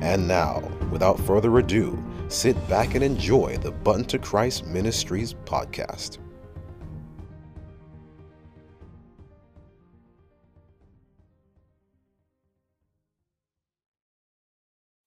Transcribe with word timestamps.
And 0.00 0.28
now, 0.28 0.60
without 0.90 1.18
further 1.20 1.58
ado, 1.58 2.02
sit 2.28 2.56
back 2.68 2.94
and 2.94 3.02
enjoy 3.02 3.56
the 3.58 3.72
Button 3.72 4.04
to 4.06 4.18
Christ 4.18 4.66
Ministries 4.66 5.34
podcast. 5.44 6.18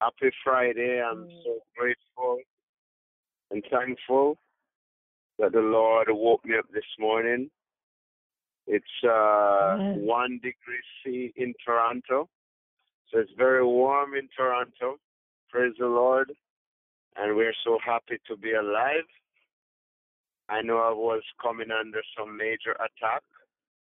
Happy 0.00 0.32
Friday. 0.42 1.00
I'm 1.00 1.28
so 1.44 1.60
grateful 1.76 2.38
and 3.52 3.62
thankful 3.70 4.36
that 5.38 5.52
the 5.52 5.60
Lord 5.60 6.08
woke 6.10 6.44
me 6.44 6.58
up 6.58 6.66
this 6.74 6.84
morning. 6.98 7.50
It's 8.66 8.84
uh, 9.04 9.76
one 9.94 10.40
degree 10.42 10.82
C 11.04 11.32
in 11.36 11.54
Toronto. 11.64 12.28
So 13.12 13.18
it's 13.18 13.30
very 13.36 13.64
warm 13.64 14.14
in 14.14 14.28
Toronto. 14.34 14.96
Praise 15.50 15.74
the 15.78 15.86
Lord. 15.86 16.32
And 17.16 17.36
we're 17.36 17.54
so 17.62 17.78
happy 17.84 18.18
to 18.26 18.36
be 18.36 18.52
alive. 18.52 19.04
I 20.48 20.62
know 20.62 20.78
I 20.78 20.92
was 20.92 21.22
coming 21.42 21.68
under 21.70 22.00
some 22.16 22.36
major 22.36 22.72
attack. 22.72 23.22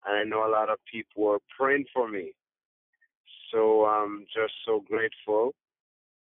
And 0.05 0.17
I 0.17 0.23
know 0.23 0.47
a 0.47 0.52
lot 0.52 0.70
of 0.70 0.80
people 0.92 1.23
were 1.23 1.39
praying 1.58 1.86
for 1.94 2.09
me. 2.09 2.31
So 3.52 3.86
I'm 3.86 4.25
just 4.36 4.53
so 4.66 4.83
grateful. 4.88 5.53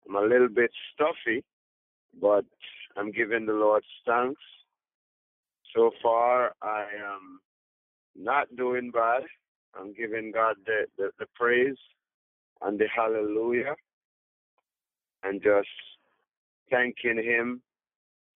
I'm 0.09 0.17
a 0.17 0.23
little 0.23 0.49
bit 0.49 0.71
stuffy, 0.95 1.45
but 2.19 2.47
I'm 2.97 3.13
giving 3.13 3.45
the 3.45 3.53
Lord 3.53 3.85
thanks. 4.07 4.41
So 5.77 5.91
far, 6.03 6.55
I 6.63 6.85
am 7.05 7.41
not 8.17 8.47
doing 8.57 8.91
bad. 8.91 9.25
I'm 9.79 9.93
giving 9.93 10.33
God 10.33 10.57
the, 10.65 10.87
the, 10.97 11.11
the 11.19 11.27
praise 11.35 11.77
and 12.63 12.79
the 12.79 12.87
hallelujah 12.95 13.75
and 15.23 15.43
just 15.43 15.69
thanking 16.71 17.23
Him 17.23 17.63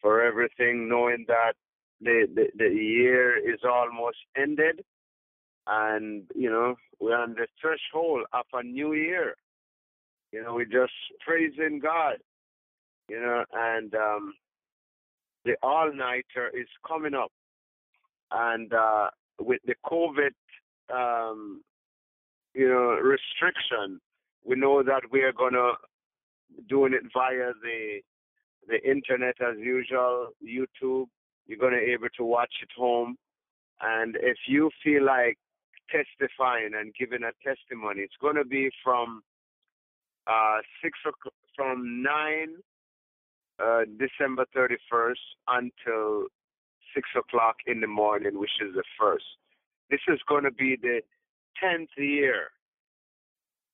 for 0.01 0.23
everything, 0.23 0.89
knowing 0.89 1.25
that 1.28 1.55
the, 2.01 2.27
the, 2.34 2.47
the 2.56 2.75
year 2.75 3.37
is 3.37 3.61
almost 3.65 4.19
ended 4.37 4.84
and, 5.67 6.25
you 6.34 6.50
know, 6.50 6.75
we're 7.00 7.17
on 7.17 7.34
the 7.34 7.47
threshold 7.61 8.25
of 8.33 8.45
a 8.53 8.62
new 8.62 8.95
year. 8.95 9.37
You 10.33 10.43
know, 10.43 10.55
we're 10.55 10.65
just 10.65 10.93
praising 11.20 11.78
God, 11.81 12.17
you 13.09 13.20
know, 13.20 13.45
and 13.53 13.95
um, 13.95 14.34
the 15.45 15.56
all 15.62 15.93
nighter 15.93 16.50
is 16.55 16.69
coming 16.87 17.15
up. 17.15 17.31
And 18.31 18.73
uh, 18.73 19.11
with 19.41 19.61
the 19.67 19.75
COVID, 19.84 20.33
um, 20.93 21.62
you 22.55 22.69
know, 22.69 22.98
restriction, 23.03 24.00
we 24.44 24.56
know 24.56 24.82
that 24.82 25.02
we 25.10 25.22
are 25.22 25.32
gonna 25.32 25.72
doing 26.68 26.92
it 26.94 27.02
via 27.12 27.52
the 27.62 28.00
the 28.68 28.80
internet 28.88 29.34
as 29.40 29.58
usual, 29.58 30.28
YouTube. 30.42 31.06
You're 31.46 31.58
gonna 31.58 31.80
be 31.80 31.92
able 31.92 32.08
to 32.16 32.24
watch 32.24 32.54
it 32.62 32.70
home, 32.76 33.16
and 33.81 34.16
if 34.20 34.36
you 34.47 34.70
feel 34.82 35.04
like 35.04 35.38
testifying 35.91 36.72
and 36.75 36.94
giving 36.98 37.22
a 37.25 37.32
testimony, 37.47 38.02
it's 38.02 38.14
gonna 38.20 38.44
be 38.44 38.70
from 38.82 39.22
uh, 40.26 40.58
six 40.82 40.98
o'clock, 41.06 41.34
from 41.56 42.02
nine 42.02 42.54
uh, 43.62 43.82
December 43.98 44.47
31st 44.56 45.14
until 45.48 46.26
six 46.94 47.08
o'clock 47.16 47.56
in 47.66 47.81
the 47.81 47.86
morning, 47.86 48.38
which 48.38 48.50
is 48.60 48.75
the 48.75 48.84
first. 48.98 49.25
This 49.91 50.00
is 50.08 50.19
going 50.28 50.44
to 50.44 50.50
be 50.50 50.76
the 50.81 51.00
tenth 51.60 51.91
year, 51.97 52.48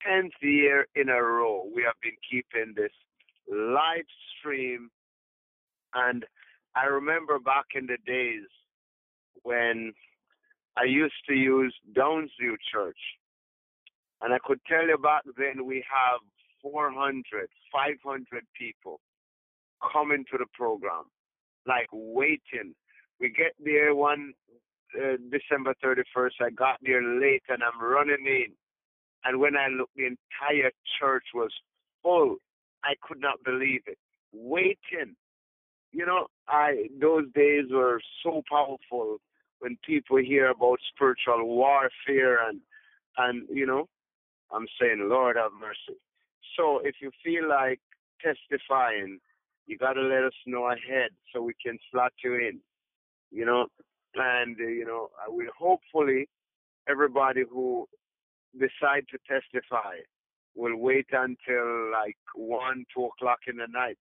tenth 0.06 0.32
year 0.40 0.86
in 0.94 1.08
a 1.08 1.22
row. 1.22 1.64
We 1.74 1.82
have 1.82 1.94
been 2.02 2.16
keeping 2.28 2.74
this 2.76 2.92
live 3.50 4.06
stream, 4.38 4.90
and 5.94 6.24
I 6.74 6.84
remember 6.84 7.38
back 7.38 7.66
in 7.74 7.86
the 7.86 7.98
days 8.06 8.46
when 9.42 9.92
I 10.76 10.84
used 10.84 11.14
to 11.28 11.34
use 11.34 11.74
Downsview 11.96 12.56
Church, 12.72 12.98
and 14.20 14.32
I 14.32 14.38
could 14.44 14.60
tell 14.66 14.86
you 14.86 14.98
back 14.98 15.22
then 15.36 15.66
we 15.66 15.84
have 15.90 16.20
400, 16.62 17.48
500 17.72 18.44
people 18.58 19.00
coming 19.92 20.24
to 20.30 20.38
the 20.38 20.46
program, 20.54 21.04
like 21.66 21.88
waiting. 21.92 22.74
We 23.20 23.30
get 23.30 23.52
there 23.64 23.94
one 23.94 24.32
uh, 24.96 25.16
December 25.30 25.74
31st. 25.84 26.30
I 26.40 26.50
got 26.50 26.78
there 26.82 27.02
late 27.02 27.42
and 27.48 27.62
I'm 27.62 27.80
running 27.82 28.26
in. 28.26 28.52
And 29.24 29.40
when 29.40 29.56
I 29.56 29.68
looked, 29.68 29.96
the 29.96 30.06
entire 30.06 30.70
church 31.00 31.24
was 31.34 31.50
full. 32.02 32.36
I 32.84 32.94
could 33.02 33.20
not 33.20 33.42
believe 33.44 33.82
it. 33.86 33.98
Waiting. 34.32 35.16
You 35.92 36.06
know, 36.06 36.26
I 36.48 36.88
those 37.00 37.24
days 37.34 37.64
were 37.70 38.00
so 38.22 38.42
powerful 38.48 39.18
when 39.60 39.78
people 39.84 40.18
hear 40.18 40.50
about 40.50 40.78
spiritual 40.94 41.44
warfare 41.44 42.48
and 42.48 42.60
and 43.16 43.48
you 43.50 43.66
know, 43.66 43.88
I'm 44.52 44.66
saying, 44.80 45.08
Lord 45.08 45.36
have 45.36 45.52
mercy. 45.58 45.98
So 46.56 46.80
if 46.84 46.96
you 47.00 47.10
feel 47.24 47.48
like 47.48 47.80
testifying, 48.22 49.18
you 49.66 49.76
got 49.78 49.94
to 49.94 50.02
let 50.02 50.24
us 50.24 50.32
know 50.46 50.66
ahead 50.66 51.10
so 51.32 51.42
we 51.42 51.54
can 51.64 51.78
slot 51.90 52.12
you 52.24 52.34
in, 52.34 52.60
you 53.30 53.44
know. 53.44 53.66
And, 54.14 54.56
uh, 54.58 54.66
you 54.66 54.84
know, 54.84 55.10
we 55.32 55.48
hopefully 55.56 56.28
everybody 56.88 57.42
who 57.48 57.86
decide 58.54 59.04
to 59.10 59.18
testify 59.28 59.96
will 60.58 60.76
wait 60.76 61.06
until 61.12 61.90
like 61.92 62.16
1, 62.34 62.84
2 62.94 63.04
o'clock 63.04 63.38
in 63.46 63.56
the 63.56 63.66
night. 63.68 63.98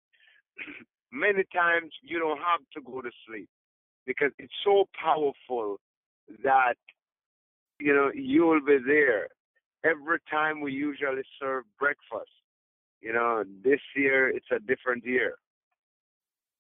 Many 1.12 1.44
times 1.54 1.92
you 2.02 2.20
don't 2.20 2.38
have 2.38 2.62
to 2.74 2.82
go 2.82 3.02
to 3.02 3.12
sleep 3.28 3.50
because 4.06 4.32
it's 4.40 4.54
so 4.64 4.86
powerful 5.02 5.78
that, 6.44 6.76
you 7.80 7.94
know, 7.94 8.10
you 8.14 8.46
will 8.46 8.66
be 8.66 8.78
there. 8.86 9.28
Every 9.84 10.20
time 10.32 10.62
we 10.62 10.72
usually 10.72 11.24
serve 11.40 11.64
breakfast, 11.78 12.32
you 13.02 13.14
know, 13.14 13.44
this 13.64 13.82
year 13.96 14.30
it's 14.30 14.48
a 14.52 14.60
different 14.60 15.06
year. 15.06 15.36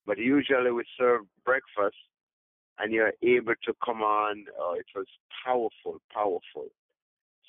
But 0.06 0.18
usually 0.20 0.72
we 0.72 0.84
serve 1.00 1.22
breakfast 1.44 1.98
and 2.78 2.92
you're 2.94 3.14
able 3.24 3.56
to 3.66 3.74
come 3.84 4.02
on. 4.02 4.46
Oh, 4.60 4.76
it 4.78 4.86
was 4.96 5.08
powerful, 5.44 6.02
powerful. 6.14 6.70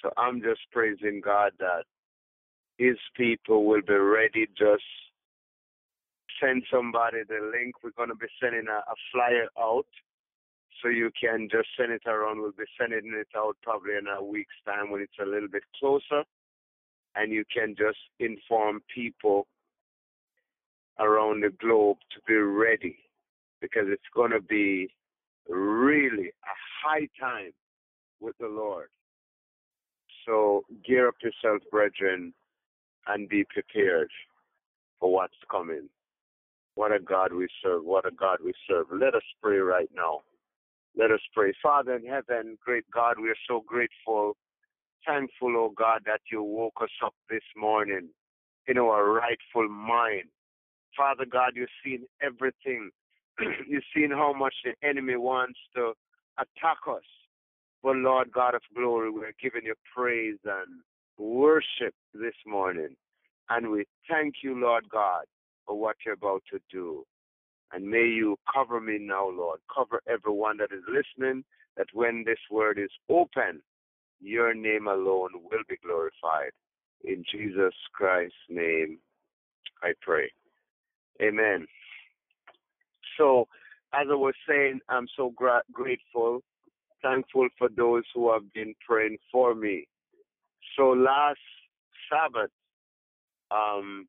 So 0.02 0.10
I'm 0.16 0.40
just 0.40 0.60
praising 0.72 1.20
God 1.24 1.52
that 1.58 1.84
His 2.78 2.96
people 3.16 3.64
will 3.64 3.82
be 3.86 3.94
ready. 3.94 4.46
Just 4.58 4.84
send 6.40 6.64
somebody 6.70 7.18
the 7.28 7.50
link. 7.52 7.76
We're 7.82 7.96
going 7.96 8.10
to 8.10 8.14
be 8.14 8.26
sending 8.40 8.66
a, 8.68 8.78
a 8.78 8.94
flyer 9.12 9.46
out 9.58 9.86
so 10.82 10.88
you 10.88 11.10
can 11.18 11.48
just 11.50 11.68
send 11.78 11.92
it 11.92 12.02
around. 12.06 12.40
We'll 12.40 12.52
be 12.52 12.64
sending 12.78 13.12
it 13.14 13.28
out 13.36 13.56
probably 13.62 13.94
in 13.96 14.06
a 14.06 14.22
week's 14.22 14.54
time 14.64 14.90
when 14.90 15.00
it's 15.00 15.18
a 15.20 15.26
little 15.26 15.48
bit 15.48 15.62
closer. 15.78 16.24
And 17.14 17.32
you 17.32 17.44
can 17.52 17.74
just 17.78 17.98
inform 18.20 18.82
people 18.94 19.46
around 20.98 21.42
the 21.42 21.50
globe 21.60 21.96
to 22.12 22.20
be 22.26 22.34
ready 22.34 22.98
because 23.60 23.84
it's 23.86 24.02
going 24.14 24.32
to 24.32 24.40
be 24.40 24.88
really 25.48 26.28
a 26.28 26.56
high 26.84 27.08
time 27.18 27.52
with 28.20 28.36
the 28.38 28.48
Lord. 28.48 28.88
So 30.26 30.64
gear 30.84 31.08
up 31.08 31.14
yourself, 31.22 31.62
brethren, 31.70 32.34
and 33.06 33.28
be 33.28 33.44
prepared 33.44 34.10
for 35.00 35.12
what's 35.12 35.34
coming. 35.50 35.88
What 36.74 36.92
a 36.92 36.98
God 36.98 37.32
we 37.32 37.48
serve. 37.62 37.84
What 37.84 38.06
a 38.06 38.10
God 38.10 38.38
we 38.44 38.52
serve. 38.68 38.86
Let 38.92 39.14
us 39.14 39.22
pray 39.42 39.58
right 39.58 39.88
now. 39.94 40.22
Let 40.96 41.10
us 41.10 41.20
pray. 41.34 41.52
Father 41.62 41.94
in 41.94 42.06
heaven, 42.06 42.58
great 42.64 42.84
God, 42.92 43.16
we 43.20 43.28
are 43.28 43.36
so 43.48 43.62
grateful, 43.66 44.36
thankful, 45.06 45.54
oh 45.56 45.72
God, 45.76 46.02
that 46.06 46.20
you 46.30 46.42
woke 46.42 46.78
us 46.82 46.90
up 47.04 47.14
this 47.30 47.42
morning 47.56 48.08
in 48.66 48.78
our 48.78 49.10
rightful 49.12 49.68
mind. 49.68 50.24
Father 50.96 51.26
God, 51.30 51.52
you've 51.54 51.68
seen 51.84 52.06
everything. 52.22 52.90
you've 53.68 53.84
seen 53.94 54.10
how 54.10 54.32
much 54.32 54.54
the 54.64 54.72
enemy 54.86 55.16
wants 55.16 55.58
to 55.74 55.92
attack 56.38 56.78
us. 56.90 57.02
But 57.82 57.96
Lord 57.96 58.32
God 58.32 58.54
of 58.54 58.62
glory, 58.74 59.10
we're 59.10 59.32
giving 59.40 59.62
you 59.64 59.74
praise 59.94 60.38
and 60.44 60.80
worship 61.18 61.94
this 62.14 62.34
morning. 62.46 62.96
And 63.48 63.70
we 63.70 63.84
thank 64.08 64.36
you, 64.42 64.58
Lord 64.58 64.88
God, 64.90 65.24
for 65.66 65.78
what 65.78 65.96
you're 66.04 66.14
about 66.14 66.42
to 66.52 66.58
do. 66.70 67.04
And 67.72 67.88
may 67.88 68.06
you 68.06 68.36
cover 68.52 68.80
me 68.80 68.98
now, 69.00 69.28
Lord. 69.28 69.60
Cover 69.74 70.00
everyone 70.08 70.56
that 70.58 70.72
is 70.72 70.82
listening, 70.88 71.44
that 71.76 71.86
when 71.92 72.24
this 72.24 72.38
word 72.50 72.78
is 72.78 72.90
open, 73.08 73.60
your 74.20 74.54
name 74.54 74.86
alone 74.88 75.30
will 75.34 75.62
be 75.68 75.76
glorified. 75.84 76.52
In 77.04 77.24
Jesus 77.30 77.74
Christ's 77.92 78.34
name, 78.48 78.98
I 79.82 79.92
pray. 80.00 80.30
Amen. 81.22 81.66
So, 83.18 83.46
as 83.92 84.06
I 84.10 84.14
was 84.14 84.34
saying, 84.48 84.80
I'm 84.88 85.06
so 85.16 85.30
gra- 85.34 85.62
grateful, 85.72 86.42
thankful 87.06 87.48
for 87.58 87.68
those 87.76 88.04
who 88.14 88.32
have 88.32 88.52
been 88.52 88.74
praying 88.86 89.18
for 89.30 89.54
me. 89.54 89.86
So 90.76 90.90
last 90.90 91.38
Sabbath, 92.10 92.50
um, 93.50 94.06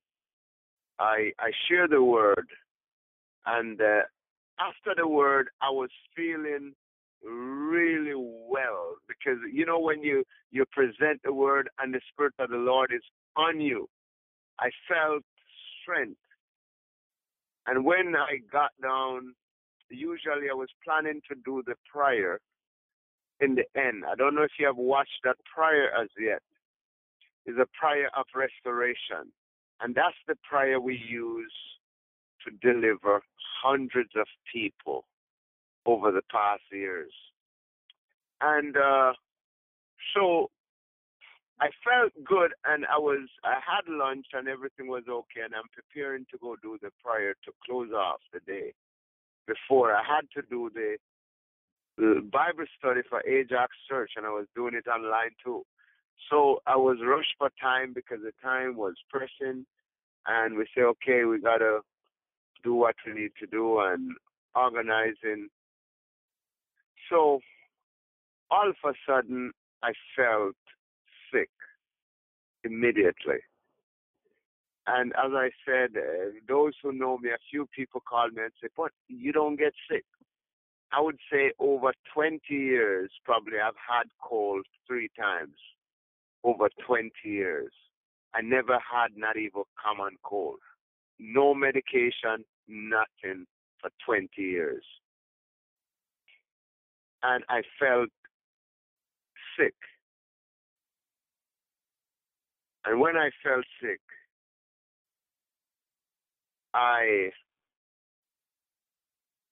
I 0.99 1.31
I 1.39 1.51
shared 1.67 1.91
the 1.91 2.03
word, 2.03 2.47
and 3.45 3.79
uh, 3.79 4.01
after 4.59 4.93
the 4.95 5.07
word, 5.07 5.49
I 5.61 5.69
was 5.69 5.89
feeling 6.15 6.73
really 7.23 8.13
well 8.15 8.95
because 9.07 9.39
you 9.51 9.65
know 9.65 9.79
when 9.79 10.01
you 10.01 10.23
you 10.51 10.65
present 10.71 11.21
the 11.23 11.33
word 11.33 11.69
and 11.79 11.93
the 11.93 12.01
spirit 12.11 12.33
of 12.39 12.49
the 12.49 12.57
Lord 12.57 12.91
is 12.93 13.03
on 13.35 13.61
you, 13.61 13.87
I 14.59 14.69
felt 14.87 15.23
strength. 15.81 16.19
And 17.67 17.83
when 17.85 18.15
I 18.15 18.37
got 18.51 18.71
down, 18.81 19.35
usually 19.89 20.49
I 20.49 20.55
was 20.55 20.69
planning 20.83 21.21
to 21.29 21.35
do 21.45 21.61
the 21.65 21.75
prayer 21.91 22.39
in 23.39 23.55
the 23.55 23.65
end. 23.79 24.03
I 24.09 24.15
don't 24.15 24.35
know 24.35 24.43
if 24.43 24.51
you 24.59 24.65
have 24.65 24.77
watched 24.77 25.19
that 25.23 25.37
prayer 25.53 25.93
as 25.95 26.09
yet. 26.19 26.41
It's 27.45 27.57
a 27.59 27.67
prayer 27.79 28.09
of 28.17 28.25
restoration. 28.35 29.31
And 29.81 29.93
that's 29.95 30.17
the 30.27 30.35
prayer 30.49 30.79
we 30.79 30.97
use 30.97 31.53
to 32.45 32.51
deliver 32.73 33.21
hundreds 33.63 34.11
of 34.15 34.27
people 34.51 35.05
over 35.85 36.11
the 36.11 36.23
past 36.31 36.63
years. 36.71 37.11
And 38.41 38.75
uh, 38.75 39.13
so 40.15 40.49
I 41.59 41.69
felt 41.83 42.13
good 42.23 42.53
and 42.65 42.85
I 42.85 42.97
was 42.97 43.27
I 43.43 43.57
had 43.65 43.91
lunch 43.91 44.27
and 44.33 44.47
everything 44.47 44.87
was 44.87 45.03
okay 45.09 45.41
and 45.43 45.55
I'm 45.55 45.69
preparing 45.73 46.25
to 46.31 46.37
go 46.37 46.55
do 46.61 46.77
the 46.81 46.91
prayer 47.03 47.33
to 47.45 47.51
close 47.65 47.89
off 47.91 48.19
the 48.31 48.39
day. 48.41 48.73
Before 49.47 49.95
I 49.95 50.03
had 50.03 50.27
to 50.35 50.47
do 50.49 50.69
the, 50.73 50.97
the 50.99 51.16
Bible 51.97 52.65
study 52.77 53.01
for 53.09 53.25
Ajax 53.27 53.75
Church 53.89 54.11
and 54.15 54.25
I 54.25 54.29
was 54.29 54.45
doing 54.55 54.75
it 54.75 54.87
online 54.87 55.31
too. 55.43 55.65
So 56.29 56.61
I 56.67 56.75
was 56.75 56.97
rushed 57.03 57.35
for 57.37 57.49
time 57.61 57.93
because 57.93 58.19
the 58.23 58.33
time 58.41 58.75
was 58.75 58.95
pressing 59.09 59.65
and 60.27 60.57
we 60.57 60.65
say, 60.75 60.81
okay, 60.81 61.23
we 61.25 61.39
gotta 61.39 61.79
do 62.63 62.75
what 62.75 62.95
we 63.05 63.13
need 63.13 63.31
to 63.39 63.47
do 63.47 63.79
and 63.79 64.11
organizing. 64.55 65.47
So 67.09 67.39
all 68.51 68.69
of 68.69 68.75
a 68.85 68.93
sudden 69.07 69.51
I 69.83 69.93
felt 70.15 70.55
sick 71.31 71.49
immediately. 72.63 73.41
And 74.85 75.11
as 75.13 75.31
I 75.33 75.49
said, 75.65 75.97
uh, 75.97 76.31
those 76.47 76.73
who 76.81 76.93
know 76.93 77.17
me, 77.17 77.29
a 77.29 77.37
few 77.51 77.67
people 77.75 78.01
call 78.07 78.29
me 78.29 78.43
and 78.43 78.53
say, 78.61 78.69
but 78.75 78.91
you 79.09 79.33
don't 79.33 79.57
get 79.57 79.73
sick. 79.89 80.05
I 80.91 81.01
would 81.01 81.17
say 81.31 81.51
over 81.59 81.91
20 82.13 82.39
years, 82.49 83.11
probably 83.25 83.59
I've 83.59 83.73
had 83.87 84.05
cold 84.23 84.65
three 84.87 85.09
times. 85.19 85.55
Over 86.43 86.69
20 86.85 87.11
years. 87.25 87.73
I 88.33 88.41
never 88.41 88.73
had 88.79 89.09
not 89.17 89.37
even 89.37 89.63
common 89.83 90.17
cold. 90.23 90.59
No 91.19 91.53
medication, 91.53 92.45
nothing 92.67 93.45
for 93.81 93.89
20 94.05 94.29
years. 94.37 94.83
And 97.23 97.43
I 97.49 97.63
felt 97.79 98.09
sick. 99.57 99.73
And 102.85 102.99
when 103.01 103.17
I 103.17 103.31
felt 103.43 103.65
sick, 103.81 103.99
I 106.73 107.31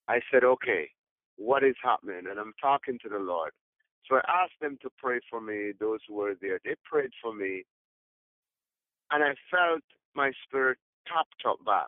I 0.07 0.19
said, 0.31 0.43
okay, 0.43 0.89
what 1.37 1.63
is 1.63 1.75
happening? 1.83 2.23
And 2.29 2.39
I'm 2.39 2.53
talking 2.61 2.97
to 3.03 3.09
the 3.09 3.19
Lord. 3.19 3.51
So 4.07 4.17
I 4.17 4.43
asked 4.43 4.59
them 4.61 4.77
to 4.81 4.89
pray 4.97 5.19
for 5.29 5.41
me, 5.41 5.71
those 5.79 5.99
who 6.07 6.15
were 6.15 6.35
there. 6.39 6.59
They 6.63 6.75
prayed 6.83 7.11
for 7.21 7.33
me. 7.33 7.63
And 9.11 9.23
I 9.23 9.33
felt 9.49 9.83
my 10.15 10.31
spirit 10.47 10.77
topped 11.07 11.43
up 11.47 11.63
back. 11.65 11.87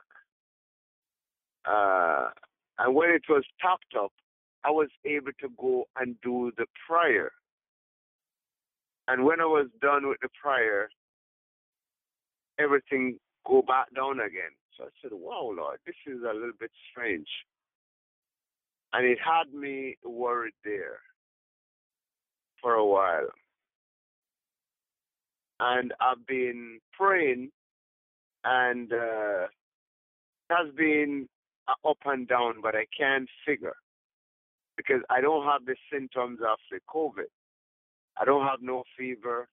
Uh, 1.65 2.29
and 2.79 2.95
when 2.95 3.09
it 3.09 3.23
was 3.29 3.43
topped 3.61 3.95
up, 3.99 4.11
I 4.63 4.71
was 4.71 4.89
able 5.05 5.31
to 5.41 5.49
go 5.57 5.85
and 5.99 6.15
do 6.21 6.51
the 6.57 6.65
prayer. 6.87 7.31
And 9.07 9.23
when 9.23 9.39
I 9.39 9.45
was 9.45 9.67
done 9.81 10.07
with 10.07 10.17
the 10.21 10.29
prayer, 10.41 10.89
everything 12.59 13.17
go 13.45 13.61
back 13.61 13.87
down 13.95 14.19
again. 14.19 14.53
So 14.77 14.85
I 14.85 14.89
said, 15.01 15.11
wow, 15.13 15.51
Lord, 15.55 15.79
this 15.85 15.95
is 16.05 16.21
a 16.23 16.33
little 16.33 16.57
bit 16.59 16.71
strange. 16.91 17.27
And 18.93 19.05
it 19.05 19.17
had 19.23 19.53
me 19.53 19.97
worried 20.03 20.53
there 20.63 20.99
for 22.61 22.73
a 22.73 22.85
while. 22.85 23.29
And 25.59 25.93
I've 25.99 26.25
been 26.27 26.79
praying, 26.93 27.51
and 28.43 28.91
uh, 28.93 29.45
it 29.45 30.51
has 30.51 30.73
been 30.75 31.27
up 31.67 31.97
and 32.05 32.27
down, 32.27 32.55
but 32.61 32.75
I 32.75 32.85
can't 32.97 33.27
figure 33.45 33.75
because 34.77 35.01
I 35.09 35.19
don't 35.19 35.43
have 35.45 35.65
the 35.65 35.75
symptoms 35.91 36.39
of 36.47 36.59
the 36.71 36.79
COVID. 36.93 37.25
I 38.19 38.25
don't 38.25 38.45
have 38.45 38.61
no 38.61 38.83
fever, 38.97 39.47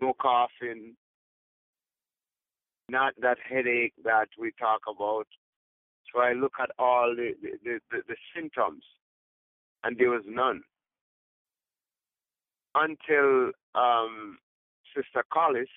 no 0.00 0.14
coughing, 0.20 0.94
not 2.88 3.14
that 3.20 3.38
headache 3.48 3.94
that 4.04 4.28
we 4.38 4.52
talk 4.58 4.80
about. 4.88 5.26
So 6.12 6.20
I 6.20 6.32
look 6.32 6.54
at 6.60 6.70
all 6.78 7.14
the, 7.16 7.32
the, 7.42 7.78
the, 7.90 8.02
the 8.08 8.16
symptoms, 8.34 8.82
and 9.82 9.96
there 9.98 10.10
was 10.10 10.22
none. 10.26 10.62
Until 12.74 13.52
um, 13.74 14.38
Sister 14.94 15.24
Collis 15.32 15.68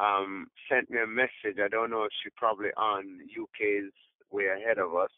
um, 0.00 0.46
sent 0.70 0.90
me 0.90 0.98
a 1.02 1.06
message. 1.06 1.58
I 1.62 1.68
don't 1.68 1.90
know 1.90 2.04
if 2.04 2.12
she 2.22 2.30
probably 2.36 2.70
on 2.76 3.20
UK's 3.30 3.92
way 4.30 4.46
ahead 4.46 4.78
of 4.78 4.94
us. 4.94 5.10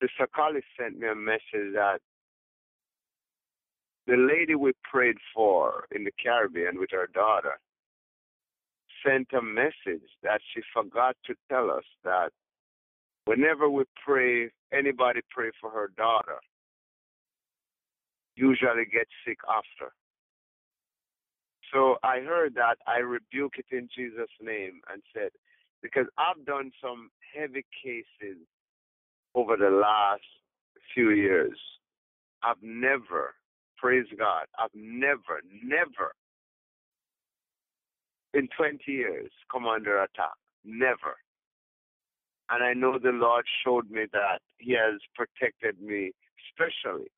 Sister 0.00 0.28
Collis 0.34 0.64
sent 0.78 0.98
me 0.98 1.08
a 1.08 1.14
message 1.14 1.72
that 1.74 1.98
the 4.06 4.16
lady 4.16 4.54
we 4.54 4.72
prayed 4.84 5.16
for 5.34 5.86
in 5.94 6.04
the 6.04 6.12
Caribbean 6.22 6.78
with 6.78 6.90
her 6.92 7.08
daughter 7.12 7.58
sent 9.04 9.28
a 9.32 9.42
message 9.42 10.08
that 10.22 10.40
she 10.52 10.60
forgot 10.72 11.16
to 11.26 11.34
tell 11.50 11.70
us 11.70 11.84
that 12.04 12.30
whenever 13.26 13.68
we 13.68 13.84
pray, 14.04 14.50
anybody 14.72 15.20
pray 15.30 15.50
for 15.60 15.70
her 15.70 15.90
daughter, 15.96 16.38
usually 18.34 18.86
gets 18.90 19.10
sick 19.26 19.38
after. 19.48 19.92
So 21.72 21.96
I 22.02 22.20
heard 22.20 22.54
that, 22.54 22.76
I 22.86 22.98
rebuke 22.98 23.54
it 23.58 23.66
in 23.70 23.88
Jesus' 23.94 24.30
name 24.40 24.80
and 24.92 25.02
said, 25.12 25.30
because 25.82 26.06
I've 26.16 26.44
done 26.46 26.70
some 26.82 27.10
heavy 27.34 27.64
cases 27.82 28.38
over 29.34 29.56
the 29.56 29.70
last 29.70 30.22
few 30.94 31.10
years. 31.10 31.58
I've 32.42 32.62
never, 32.62 33.34
praise 33.76 34.06
God, 34.16 34.46
I've 34.58 34.74
never, 34.74 35.42
never 35.62 36.12
in 38.34 38.48
20 38.56 38.80
years 38.86 39.30
come 39.50 39.66
under 39.66 39.98
attack. 40.02 40.36
Never. 40.64 41.16
And 42.50 42.62
I 42.62 42.74
know 42.74 42.98
the 42.98 43.10
Lord 43.10 43.44
showed 43.64 43.90
me 43.90 44.04
that 44.12 44.40
He 44.58 44.72
has 44.72 45.00
protected 45.14 45.80
me, 45.80 46.12
especially 46.50 47.08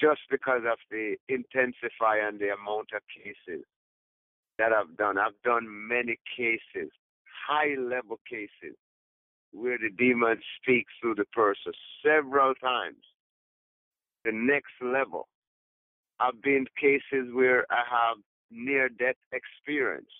just 0.00 0.20
because 0.30 0.62
of 0.70 0.78
the 0.90 1.16
intensify 1.28 2.16
and 2.16 2.40
the 2.40 2.54
amount 2.54 2.88
of 2.94 3.02
cases 3.12 3.64
that 4.58 4.72
I've 4.72 4.96
done. 4.96 5.18
I've 5.18 5.40
done 5.44 5.66
many 5.68 6.18
cases, 6.36 6.90
high 7.46 7.74
level 7.78 8.18
cases, 8.28 8.76
where 9.52 9.78
the 9.78 9.90
demon 9.96 10.40
speaks 10.60 10.92
through 11.00 11.16
the 11.16 11.26
person 11.26 11.72
several 12.04 12.54
times. 12.54 13.04
The 14.24 14.32
next 14.32 14.72
level. 14.82 15.28
I've 16.20 16.42
been 16.42 16.66
cases 16.78 17.32
where 17.32 17.64
I 17.70 17.82
have 17.88 18.18
near 18.50 18.88
death 18.90 19.16
experience. 19.32 20.10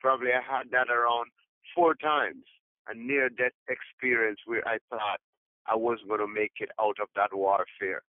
Probably 0.00 0.28
I 0.32 0.40
had 0.40 0.70
that 0.70 0.88
around 0.90 1.30
four 1.74 1.94
times. 1.94 2.44
A 2.88 2.94
near 2.94 3.28
death 3.28 3.52
experience 3.68 4.40
where 4.46 4.66
I 4.66 4.78
thought 4.90 5.20
I 5.66 5.76
was 5.76 5.98
going 6.08 6.20
to 6.20 6.26
make 6.26 6.52
it 6.60 6.70
out 6.80 6.96
of 7.02 7.08
that 7.16 7.34
warfare. 7.34 8.02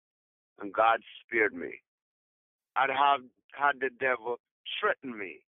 And 0.62 0.74
God 0.74 1.00
spared 1.22 1.54
me. 1.54 1.82
I'd 2.76 2.90
have 2.90 3.22
had 3.52 3.80
the 3.82 3.90
devil 4.00 4.38
threaten 4.80 5.18
me 5.18 5.40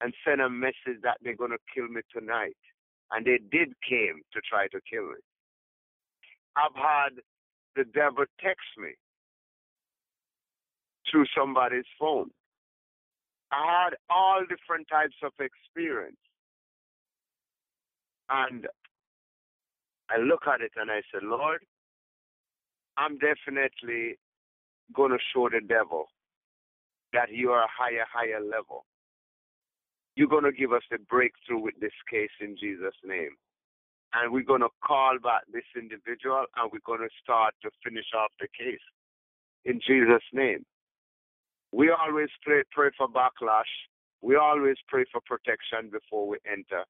and 0.00 0.14
send 0.24 0.40
a 0.40 0.50
message 0.50 1.02
that 1.02 1.18
they're 1.22 1.36
going 1.36 1.50
to 1.50 1.58
kill 1.74 1.88
me 1.88 2.02
tonight. 2.16 2.56
And 3.10 3.26
they 3.26 3.38
did 3.38 3.74
came 3.88 4.22
to 4.32 4.40
try 4.48 4.68
to 4.68 4.80
kill 4.90 5.08
me. 5.08 5.22
I've 6.56 6.74
had 6.74 7.20
the 7.76 7.84
devil 7.84 8.24
text 8.40 8.66
me 8.78 8.90
through 11.10 11.26
somebody's 11.36 11.88
phone. 11.98 12.30
I 13.52 13.84
had 13.84 13.94
all 14.10 14.42
different 14.42 14.88
types 14.88 15.14
of 15.22 15.32
experience. 15.38 16.16
And 18.30 18.66
I 20.10 20.18
look 20.18 20.46
at 20.46 20.60
it 20.60 20.72
and 20.76 20.90
I 20.90 21.02
said, 21.12 21.22
Lord, 21.22 21.60
I'm 22.96 23.18
definitely 23.18 24.16
going 24.94 25.10
to 25.10 25.18
show 25.32 25.48
the 25.48 25.60
devil 25.66 26.06
that 27.12 27.30
you 27.30 27.50
are 27.50 27.62
a 27.62 27.68
higher, 27.70 28.04
higher 28.12 28.40
level. 28.40 28.84
You're 30.16 30.28
going 30.28 30.44
to 30.44 30.52
give 30.52 30.72
us 30.72 30.82
a 30.92 30.98
breakthrough 30.98 31.58
with 31.58 31.74
this 31.80 31.96
case 32.10 32.30
in 32.40 32.56
Jesus' 32.58 32.94
name. 33.04 33.34
And 34.12 34.32
we're 34.32 34.44
going 34.44 34.60
to 34.60 34.68
call 34.84 35.18
back 35.22 35.42
this 35.52 35.66
individual 35.76 36.44
and 36.56 36.70
we're 36.72 36.86
going 36.86 37.00
to 37.00 37.14
start 37.22 37.54
to 37.62 37.70
finish 37.82 38.06
off 38.16 38.30
the 38.40 38.46
case 38.56 38.84
in 39.64 39.80
Jesus' 39.84 40.22
name. 40.32 40.64
We 41.72 41.90
always 41.90 42.28
pray, 42.42 42.62
pray 42.70 42.90
for 42.96 43.08
backlash. 43.08 43.72
We 44.22 44.36
always 44.36 44.76
pray 44.88 45.04
for 45.10 45.20
protection 45.26 45.90
before 45.90 46.28
we 46.28 46.38
enter. 46.46 46.84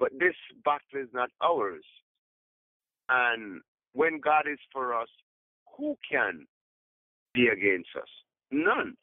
But 0.00 0.12
this 0.18 0.34
battle 0.64 1.02
is 1.02 1.08
not 1.12 1.28
ours. 1.42 1.84
And 3.10 3.60
when 3.92 4.18
God 4.18 4.46
is 4.50 4.58
for 4.72 4.94
us, 4.94 5.08
who 5.76 5.96
can 6.10 6.46
be 7.34 7.48
against 7.48 7.90
us? 7.96 8.08
None. 8.50 8.94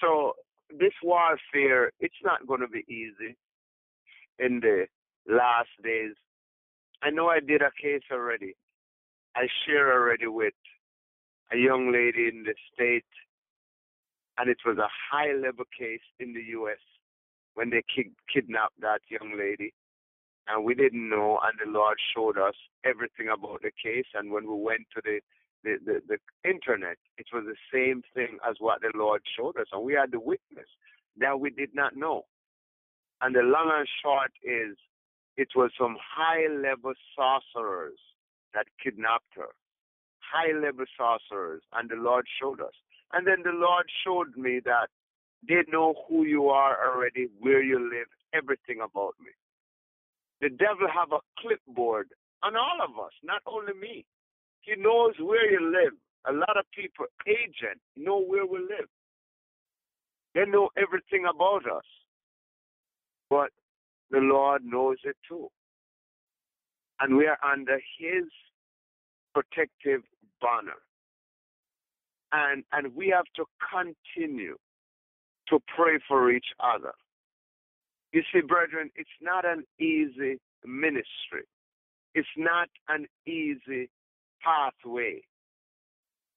So 0.00 0.34
this 0.70 0.92
warfare, 1.02 1.90
it's 2.00 2.22
not 2.22 2.46
going 2.46 2.60
to 2.60 2.68
be 2.68 2.84
easy 2.88 3.36
in 4.38 4.60
the 4.60 4.86
last 5.26 5.70
days. 5.82 6.14
I 7.02 7.10
know 7.10 7.28
I 7.28 7.40
did 7.40 7.62
a 7.62 7.70
case 7.80 8.02
already. 8.12 8.54
I 9.34 9.46
share 9.66 9.92
already 9.92 10.26
with 10.26 10.54
a 11.50 11.56
young 11.56 11.92
lady 11.92 12.28
in 12.28 12.44
the 12.44 12.54
state, 12.72 13.04
and 14.38 14.50
it 14.50 14.58
was 14.66 14.76
a 14.78 14.88
high 15.10 15.32
level 15.32 15.64
case 15.78 16.00
in 16.20 16.34
the 16.34 16.42
U.S. 16.50 16.78
when 17.54 17.70
they 17.70 17.82
kid- 17.94 18.16
kidnapped 18.32 18.80
that 18.80 19.00
young 19.08 19.36
lady. 19.38 19.72
And 20.48 20.64
we 20.64 20.74
didn't 20.74 21.08
know, 21.08 21.38
and 21.42 21.58
the 21.64 21.70
Lord 21.70 21.96
showed 22.14 22.36
us 22.36 22.54
everything 22.84 23.28
about 23.28 23.62
the 23.62 23.70
case. 23.70 24.06
And 24.14 24.32
when 24.32 24.48
we 24.48 24.56
went 24.60 24.82
to 24.94 25.02
the 25.04 25.20
the, 25.64 25.76
the, 25.84 26.00
the 26.08 26.48
internet, 26.48 26.96
it 27.18 27.26
was 27.32 27.44
the 27.46 27.56
same 27.72 28.02
thing 28.14 28.38
as 28.48 28.56
what 28.58 28.80
the 28.80 28.90
Lord 28.94 29.22
showed 29.36 29.56
us. 29.56 29.66
And 29.72 29.84
we 29.84 29.94
had 29.94 30.10
the 30.10 30.20
witness 30.20 30.66
that 31.18 31.38
we 31.38 31.50
did 31.50 31.70
not 31.74 31.96
know. 31.96 32.22
And 33.20 33.34
the 33.34 33.42
long 33.42 33.70
and 33.72 33.88
short 34.02 34.32
is 34.42 34.76
it 35.36 35.48
was 35.54 35.70
some 35.78 35.96
high 36.02 36.46
level 36.52 36.92
sorcerers 37.16 37.98
that 38.54 38.66
kidnapped 38.82 39.34
her. 39.36 39.54
High 40.18 40.52
level 40.52 40.84
sorcerers. 40.98 41.62
And 41.72 41.88
the 41.88 41.96
Lord 41.96 42.26
showed 42.40 42.60
us. 42.60 42.74
And 43.12 43.26
then 43.26 43.42
the 43.44 43.54
Lord 43.54 43.86
showed 44.04 44.36
me 44.36 44.60
that 44.64 44.88
they 45.48 45.62
know 45.70 45.94
who 46.08 46.24
you 46.24 46.48
are 46.48 46.76
already, 46.86 47.28
where 47.40 47.62
you 47.62 47.78
live, 47.78 48.06
everything 48.32 48.78
about 48.82 49.14
me. 49.20 49.32
The 50.40 50.50
devil 50.50 50.86
have 50.92 51.12
a 51.12 51.20
clipboard 51.38 52.08
on 52.42 52.56
all 52.56 52.78
of 52.82 52.98
us, 53.04 53.12
not 53.22 53.42
only 53.46 53.72
me. 53.74 54.04
He 54.62 54.74
knows 54.76 55.14
where 55.18 55.50
you 55.50 55.72
live. 55.72 55.94
A 56.28 56.32
lot 56.32 56.56
of 56.56 56.64
people, 56.74 57.06
agent, 57.26 57.80
know 57.96 58.20
where 58.20 58.46
we 58.46 58.58
live. 58.58 58.88
They 60.34 60.44
know 60.46 60.70
everything 60.76 61.26
about 61.28 61.66
us. 61.66 61.84
But 63.28 63.50
the 64.10 64.18
Lord 64.18 64.62
knows 64.64 64.98
it 65.04 65.16
too. 65.28 65.48
And 67.00 67.16
we 67.16 67.26
are 67.26 67.38
under 67.44 67.80
His 67.98 68.24
protective 69.34 70.02
banner. 70.40 70.78
And, 72.32 72.64
and 72.72 72.94
we 72.94 73.08
have 73.08 73.26
to 73.36 73.44
continue 73.72 74.56
to 75.52 75.60
pray 75.76 75.98
for 76.08 76.30
each 76.30 76.46
other. 76.60 76.92
You 78.12 78.22
see, 78.32 78.40
brethren, 78.40 78.90
it's 78.96 79.18
not 79.20 79.44
an 79.44 79.64
easy 79.78 80.40
ministry. 80.64 81.44
It's 82.14 82.28
not 82.36 82.68
an 82.88 83.06
easy 83.26 83.90
pathway. 84.42 85.20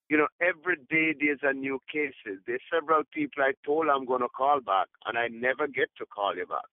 You 0.09 0.17
know, 0.17 0.27
every 0.41 0.75
day 0.89 1.15
there's 1.19 1.39
a 1.43 1.53
new 1.53 1.79
cases. 1.91 2.41
There's 2.45 2.61
several 2.71 3.03
people 3.13 3.43
I 3.43 3.53
told 3.65 3.87
I'm 3.87 4.05
going 4.05 4.21
to 4.21 4.29
call 4.29 4.59
back, 4.61 4.87
and 5.05 5.17
I 5.17 5.27
never 5.29 5.67
get 5.67 5.89
to 5.97 6.05
call 6.05 6.35
you 6.35 6.45
back. 6.45 6.69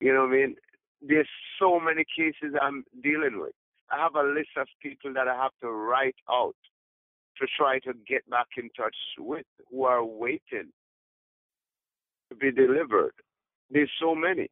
You 0.00 0.12
know 0.12 0.22
what 0.22 0.30
I 0.30 0.32
mean? 0.32 0.56
There's 1.00 1.28
so 1.60 1.78
many 1.78 2.04
cases 2.04 2.56
I'm 2.60 2.84
dealing 3.02 3.40
with. 3.40 3.52
I 3.90 4.02
have 4.02 4.16
a 4.16 4.28
list 4.28 4.56
of 4.56 4.66
people 4.82 5.12
that 5.14 5.28
I 5.28 5.36
have 5.36 5.52
to 5.62 5.70
write 5.70 6.16
out 6.28 6.56
to 7.38 7.46
try 7.56 7.78
to 7.80 7.92
get 8.08 8.28
back 8.28 8.48
in 8.56 8.70
touch 8.76 8.96
with 9.18 9.46
who 9.70 9.84
are 9.84 10.04
waiting 10.04 10.72
to 12.30 12.36
be 12.36 12.50
delivered. 12.50 13.12
There's 13.70 13.90
so 14.00 14.14
many. 14.14 14.48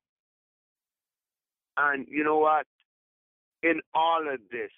And 1.76 2.06
you 2.08 2.24
know 2.24 2.38
what? 2.38 2.66
In 3.62 3.80
all 3.94 4.22
of 4.32 4.40
this, 4.50 4.70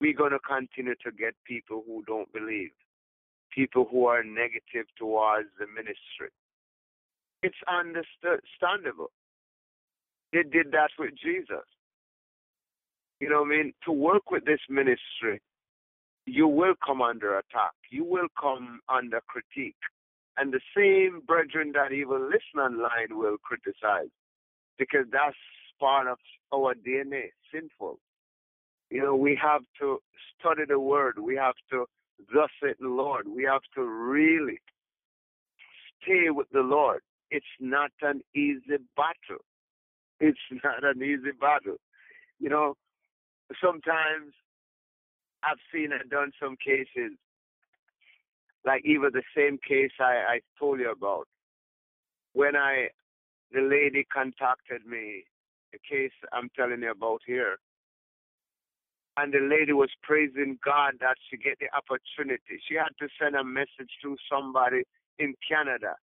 we're 0.00 0.14
going 0.14 0.32
to 0.32 0.38
continue 0.38 0.94
to 1.04 1.10
get 1.10 1.34
people 1.46 1.82
who 1.86 2.04
don't 2.06 2.30
believe, 2.32 2.70
people 3.50 3.88
who 3.90 4.06
are 4.06 4.22
negative 4.22 4.86
towards 4.98 5.48
the 5.58 5.66
ministry. 5.66 6.30
It's 7.42 7.56
understandable. 7.68 9.10
They 10.32 10.42
did 10.42 10.72
that 10.72 10.90
with 10.98 11.10
Jesus. 11.22 11.64
You 13.20 13.30
know 13.30 13.42
what 13.42 13.46
I 13.46 13.56
mean? 13.56 13.72
To 13.86 13.92
work 13.92 14.30
with 14.30 14.44
this 14.44 14.60
ministry, 14.68 15.40
you 16.26 16.46
will 16.48 16.74
come 16.84 17.00
under 17.00 17.38
attack. 17.38 17.72
You 17.90 18.04
will 18.04 18.28
come 18.38 18.80
under 18.88 19.20
critique. 19.26 19.76
And 20.36 20.52
the 20.52 20.60
same 20.76 21.22
brethren 21.26 21.72
that 21.74 21.92
even 21.92 22.30
listen 22.30 22.60
online 22.60 23.18
will 23.18 23.36
criticize 23.38 24.10
because 24.78 25.06
that's 25.10 25.36
part 25.80 26.06
of 26.06 26.18
our 26.52 26.74
DNA, 26.74 27.30
sinful. 27.52 27.98
You 28.90 29.02
know, 29.02 29.16
we 29.16 29.38
have 29.42 29.62
to 29.80 29.98
study 30.38 30.62
the 30.68 30.78
word. 30.78 31.18
We 31.18 31.36
have 31.36 31.54
to 31.70 31.86
thus 32.32 32.50
saith 32.62 32.76
the 32.80 32.88
Lord. 32.88 33.26
We 33.28 33.44
have 33.44 33.62
to 33.74 33.82
really 33.82 34.60
stay 36.02 36.30
with 36.30 36.48
the 36.52 36.60
Lord. 36.60 37.00
It's 37.30 37.46
not 37.58 37.90
an 38.02 38.22
easy 38.34 38.78
battle. 38.96 39.42
It's 40.20 40.38
not 40.64 40.84
an 40.84 41.02
easy 41.02 41.32
battle. 41.40 41.76
You 42.38 42.50
know, 42.50 42.74
sometimes 43.62 44.34
I've 45.42 45.58
seen 45.72 45.90
and 45.92 46.08
done 46.10 46.32
some 46.40 46.56
cases, 46.56 47.16
like 48.66 48.82
even 48.84 49.10
the 49.12 49.22
same 49.34 49.58
case 49.66 49.92
I, 50.00 50.36
I 50.36 50.40
told 50.58 50.80
you 50.80 50.90
about. 50.90 51.28
When 52.32 52.56
I, 52.56 52.88
the 53.52 53.62
lady 53.62 54.04
contacted 54.12 54.84
me, 54.84 55.24
the 55.72 55.78
case 55.88 56.12
I'm 56.32 56.50
telling 56.56 56.82
you 56.82 56.90
about 56.90 57.20
here, 57.26 57.56
and 59.16 59.32
the 59.32 59.40
lady 59.40 59.72
was 59.72 59.88
praising 60.02 60.58
God 60.62 60.94
that 61.00 61.16
she 61.30 61.38
get 61.38 61.56
the 61.58 61.68
opportunity. 61.74 62.60
She 62.68 62.74
had 62.74 62.92
to 62.98 63.08
send 63.18 63.34
a 63.34 63.44
message 63.44 63.88
to 64.02 64.16
somebody 64.30 64.82
in 65.18 65.34
Canada 65.48 65.94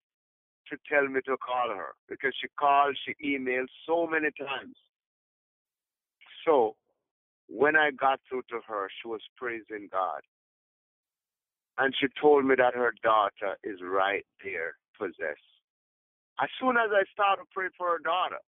to 0.71 0.76
tell 0.88 1.07
me 1.07 1.21
to 1.26 1.37
call 1.37 1.69
her 1.69 1.92
because 2.09 2.33
she 2.40 2.49
called, 2.59 2.97
she 3.04 3.12
emailed 3.37 3.66
so 3.87 4.07
many 4.07 4.28
times. 4.38 4.76
So 6.47 6.76
when 7.49 7.76
I 7.76 7.90
got 7.90 8.21
through 8.28 8.42
to 8.49 8.61
her, 8.66 8.88
she 9.02 9.09
was 9.09 9.21
praising 9.37 9.88
God. 9.92 10.23
And 11.79 11.95
she 11.99 12.07
told 12.21 12.45
me 12.45 12.55
that 12.57 12.75
her 12.75 12.93
daughter 13.02 13.57
is 13.64 13.79
right 13.83 14.26
there, 14.45 14.75
possessed. 14.99 15.41
As 16.41 16.49
soon 16.61 16.76
as 16.76 16.91
I 16.93 17.05
started 17.12 17.45
pray 17.52 17.69
for 17.76 17.93
her 17.93 17.99
daughter, 17.99 18.41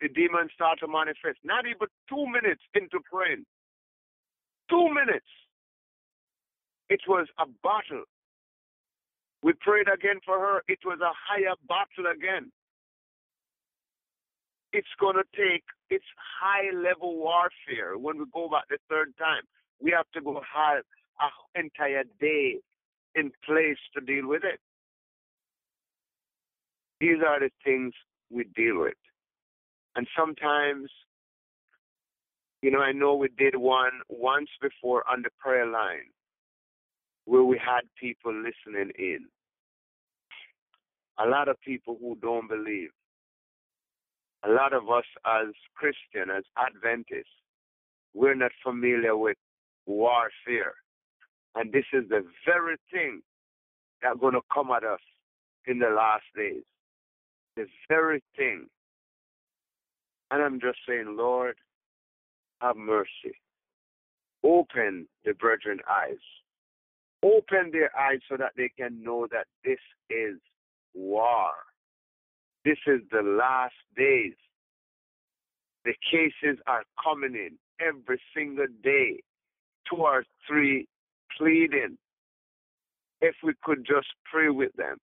the 0.00 0.08
demons 0.08 0.50
started 0.54 0.80
to 0.80 0.88
manifest. 0.88 1.38
Not 1.44 1.66
even 1.66 1.88
two 2.08 2.26
minutes 2.26 2.62
into 2.74 3.00
praying, 3.10 3.44
two 4.68 4.88
minutes. 4.88 5.28
It 6.88 7.00
was 7.06 7.28
a 7.38 7.46
battle. 7.62 8.04
We 9.42 9.52
prayed 9.60 9.88
again 9.88 10.20
for 10.24 10.38
her. 10.38 10.62
It 10.68 10.80
was 10.84 10.98
a 11.00 11.12
higher 11.14 11.54
battle 11.68 12.10
again. 12.12 12.50
It's 14.72 14.94
going 14.98 15.16
to 15.16 15.24
take, 15.34 15.64
it's 15.88 16.04
high 16.18 16.74
level 16.76 17.16
warfare. 17.16 17.96
When 17.96 18.18
we 18.18 18.24
go 18.32 18.48
back 18.48 18.64
the 18.68 18.78
third 18.88 19.12
time, 19.18 19.42
we 19.80 19.90
have 19.92 20.06
to 20.14 20.20
go 20.20 20.40
have 20.54 20.84
an 21.20 21.64
entire 21.64 22.04
day 22.20 22.56
in 23.14 23.32
place 23.46 23.78
to 23.94 24.00
deal 24.00 24.28
with 24.28 24.44
it. 24.44 24.60
These 27.00 27.18
are 27.26 27.40
the 27.40 27.50
things 27.64 27.94
we 28.30 28.44
deal 28.54 28.80
with. 28.80 28.94
And 29.96 30.06
sometimes 30.16 30.90
you 32.62 32.70
know, 32.70 32.80
I 32.80 32.92
know 32.92 33.14
we 33.14 33.28
did 33.38 33.56
one 33.56 33.92
once 34.08 34.50
before 34.60 35.04
on 35.10 35.22
the 35.22 35.30
prayer 35.38 35.66
line 35.66 36.10
where 37.24 37.44
we 37.44 37.58
had 37.58 37.82
people 38.00 38.34
listening 38.34 38.92
in. 38.98 39.26
a 41.18 41.26
lot 41.28 41.48
of 41.48 41.60
people 41.60 41.96
who 42.00 42.16
don't 42.22 42.48
believe. 42.48 42.90
A 44.44 44.50
lot 44.50 44.72
of 44.72 44.88
us 44.90 45.04
as 45.26 45.48
Christian, 45.74 46.30
as 46.34 46.44
Adventists, 46.56 47.28
we're 48.14 48.34
not 48.34 48.52
familiar 48.64 49.16
with 49.16 49.36
warfare. 49.86 50.74
And 51.54 51.72
this 51.72 51.84
is 51.92 52.08
the 52.08 52.24
very 52.46 52.76
thing 52.92 53.22
that's 54.02 54.18
going 54.20 54.34
to 54.34 54.40
come 54.52 54.70
at 54.70 54.84
us 54.84 55.00
in 55.66 55.78
the 55.78 55.88
last 55.88 56.24
days. 56.36 56.62
The 57.56 57.66
very 57.88 58.22
thing. 58.36 58.66
And 60.30 60.42
I'm 60.42 60.60
just 60.60 60.78
saying, 60.88 61.16
Lord, 61.18 61.56
have 62.60 62.76
mercy. 62.76 63.36
Open 64.44 65.06
the 65.24 65.34
brethren 65.34 65.80
eyes. 65.90 66.18
Open 67.22 67.70
their 67.72 67.90
eyes 67.98 68.20
so 68.28 68.36
that 68.36 68.52
they 68.56 68.70
can 68.78 69.02
know 69.02 69.26
that 69.30 69.46
this 69.64 69.78
is 70.08 70.36
war. 70.94 71.50
This 72.64 72.78
is 72.86 73.00
the 73.10 73.22
last 73.22 73.74
days. 73.96 74.34
The 75.84 75.94
cases 76.10 76.58
are 76.66 76.84
coming 77.02 77.34
in 77.34 77.58
every 77.80 78.20
single 78.34 78.66
day, 78.82 79.22
two 79.88 79.96
or 79.96 80.24
three 80.46 80.86
pleading. 81.36 81.96
If 83.20 83.34
we 83.42 83.52
could 83.62 83.84
just 83.86 84.08
pray 84.30 84.48
with 84.48 84.72
them. 84.76 84.96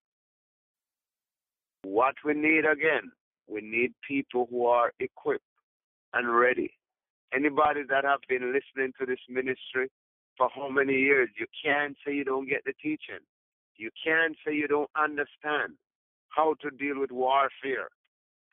What 1.83 2.15
we 2.25 2.33
need 2.33 2.65
again, 2.65 3.11
we 3.47 3.61
need 3.61 3.93
people 4.07 4.47
who 4.49 4.65
are 4.65 4.91
equipped 4.99 5.43
and 6.13 6.35
ready. 6.35 6.71
Anybody 7.33 7.81
that 7.89 8.03
have 8.05 8.19
been 8.27 8.53
listening 8.53 8.93
to 8.99 9.05
this 9.05 9.19
ministry 9.29 9.89
for 10.37 10.49
how 10.53 10.69
many 10.69 10.93
years, 10.93 11.29
you 11.37 11.45
can't 11.63 11.95
say 12.05 12.13
you 12.13 12.23
don't 12.23 12.47
get 12.47 12.63
the 12.65 12.73
teaching. 12.81 13.23
You 13.75 13.89
can't 14.03 14.35
say 14.45 14.53
you 14.53 14.67
don't 14.67 14.89
understand 14.95 15.73
how 16.29 16.55
to 16.61 16.69
deal 16.71 16.99
with 16.99 17.11
warfare, 17.11 17.89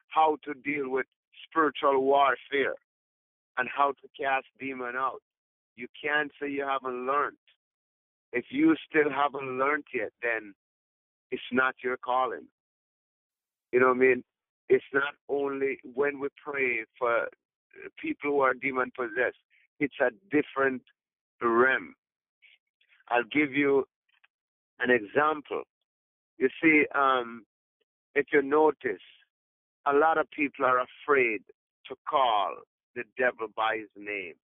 how 0.08 0.36
to 0.44 0.54
deal 0.54 0.90
with 0.90 1.06
spiritual 1.48 2.02
warfare, 2.02 2.74
and 3.56 3.68
how 3.74 3.92
to 3.92 4.08
cast 4.20 4.46
demon 4.58 4.94
out. 4.96 5.22
You 5.76 5.86
can't 6.02 6.30
say 6.40 6.50
you 6.50 6.66
haven't 6.66 7.06
learned. 7.06 7.36
If 8.34 8.46
you 8.50 8.74
still 8.90 9.10
haven't 9.10 9.58
learned 9.58 9.84
yet, 9.94 10.10
then 10.20 10.54
it's 11.30 11.50
not 11.52 11.76
your 11.84 11.96
calling. 11.96 12.48
You 13.70 13.78
know 13.78 13.88
what 13.88 13.96
I 13.96 14.00
mean? 14.00 14.24
It's 14.68 14.84
not 14.92 15.14
only 15.28 15.78
when 15.94 16.18
we 16.18 16.28
pray 16.44 16.84
for 16.98 17.28
people 18.02 18.32
who 18.32 18.40
are 18.40 18.52
demon 18.52 18.90
possessed, 18.96 19.38
it's 19.78 19.94
a 20.00 20.10
different 20.34 20.82
realm. 21.40 21.94
I'll 23.08 23.30
give 23.32 23.52
you 23.52 23.86
an 24.80 24.90
example. 24.90 25.62
You 26.38 26.48
see, 26.60 26.86
um, 26.92 27.44
if 28.16 28.26
you 28.32 28.42
notice, 28.42 29.02
a 29.86 29.92
lot 29.92 30.18
of 30.18 30.28
people 30.30 30.64
are 30.64 30.80
afraid 30.80 31.42
to 31.88 31.94
call 32.08 32.56
the 32.96 33.04
devil 33.16 33.46
by 33.54 33.76
his 33.78 33.88
name. 33.96 34.34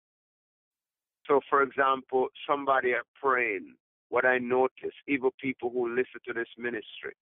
So, 1.26 1.40
for 1.48 1.62
example, 1.62 2.28
somebody 2.48 2.92
are 2.92 3.04
praying. 3.20 3.74
What 4.10 4.26
I 4.26 4.38
notice, 4.38 4.94
even 5.08 5.30
people 5.40 5.70
who 5.70 5.88
listen 5.88 6.20
to 6.26 6.34
this 6.34 6.48
ministry, 6.58 7.14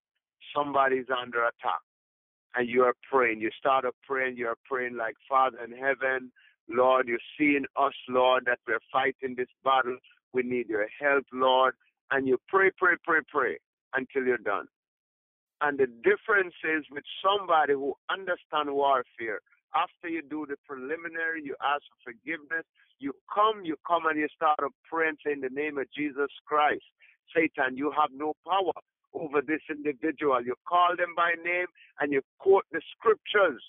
somebody's 0.55 1.05
under 1.09 1.43
attack, 1.43 1.81
and 2.55 2.67
you 2.67 2.83
are 2.83 2.95
praying. 3.09 3.39
You 3.39 3.51
start 3.57 3.85
a 3.85 3.91
praying. 4.03 4.37
You 4.37 4.47
are 4.47 4.57
praying 4.65 4.97
like 4.97 5.15
Father 5.29 5.59
in 5.63 5.71
heaven, 5.71 6.31
Lord. 6.67 7.07
You're 7.07 7.19
seeing 7.37 7.65
us, 7.77 7.93
Lord, 8.07 8.45
that 8.47 8.59
we're 8.67 8.79
fighting 8.91 9.35
this 9.37 9.49
battle. 9.63 9.97
We 10.33 10.43
need 10.43 10.67
your 10.67 10.87
help, 10.99 11.25
Lord. 11.31 11.75
And 12.11 12.27
you 12.27 12.39
pray, 12.47 12.71
pray, 12.77 12.95
pray, 13.03 13.19
pray 13.31 13.59
until 13.93 14.23
you're 14.23 14.37
done. 14.37 14.65
And 15.61 15.77
the 15.77 15.87
difference 15.87 16.55
is 16.63 16.85
with 16.89 17.03
somebody 17.23 17.73
who 17.73 17.93
understands 18.09 18.71
warfare. 18.71 19.41
After 19.75 20.09
you 20.09 20.21
do 20.21 20.45
the 20.49 20.55
preliminary, 20.65 21.43
you 21.43 21.55
ask 21.61 21.83
for 22.03 22.11
forgiveness. 22.11 22.65
You 22.99 23.13
come, 23.33 23.63
you 23.63 23.75
come 23.87 24.07
and 24.07 24.19
you 24.19 24.27
start 24.35 24.59
a 24.59 24.69
prayer 24.89 25.13
in 25.25 25.41
the 25.41 25.49
name 25.49 25.77
of 25.77 25.85
Jesus 25.95 26.31
Christ. 26.45 26.83
Satan, 27.35 27.77
you 27.77 27.91
have 27.95 28.09
no 28.13 28.33
power 28.45 28.73
over 29.13 29.41
this 29.41 29.61
individual. 29.69 30.41
You 30.43 30.55
call 30.67 30.95
them 30.97 31.13
by 31.15 31.33
name 31.43 31.67
and 31.99 32.11
you 32.11 32.21
quote 32.39 32.65
the 32.71 32.81
scriptures 32.97 33.61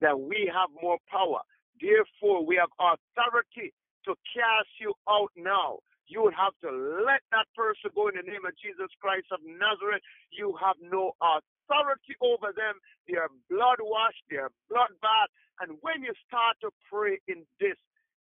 that 0.00 0.18
we 0.18 0.50
have 0.52 0.70
more 0.82 0.98
power. 1.10 1.40
Therefore, 1.80 2.44
we 2.44 2.56
have 2.56 2.70
authority 2.78 3.72
to 4.04 4.14
cast 4.34 4.70
you 4.80 4.92
out 5.08 5.30
now. 5.36 5.78
You 6.06 6.22
would 6.22 6.34
have 6.36 6.52
to 6.60 6.70
let 7.06 7.24
that 7.32 7.48
person 7.56 7.90
go 7.94 8.08
in 8.08 8.20
the 8.20 8.26
name 8.28 8.44
of 8.44 8.52
Jesus 8.60 8.92
Christ 9.00 9.26
of 9.32 9.40
Nazareth. 9.40 10.04
You 10.30 10.54
have 10.60 10.76
no 10.82 11.16
authority 11.64 12.14
over 12.20 12.52
them. 12.54 12.80
They 13.08 13.16
are 13.16 13.28
blood 13.50 13.78
washed, 13.80 14.22
they 14.30 14.36
are 14.36 14.50
blood 14.68 14.90
bath. 15.00 15.30
And 15.60 15.78
when 15.80 16.02
you 16.02 16.12
start 16.26 16.56
to 16.62 16.70
pray 16.90 17.20
in 17.28 17.44
this, 17.60 17.76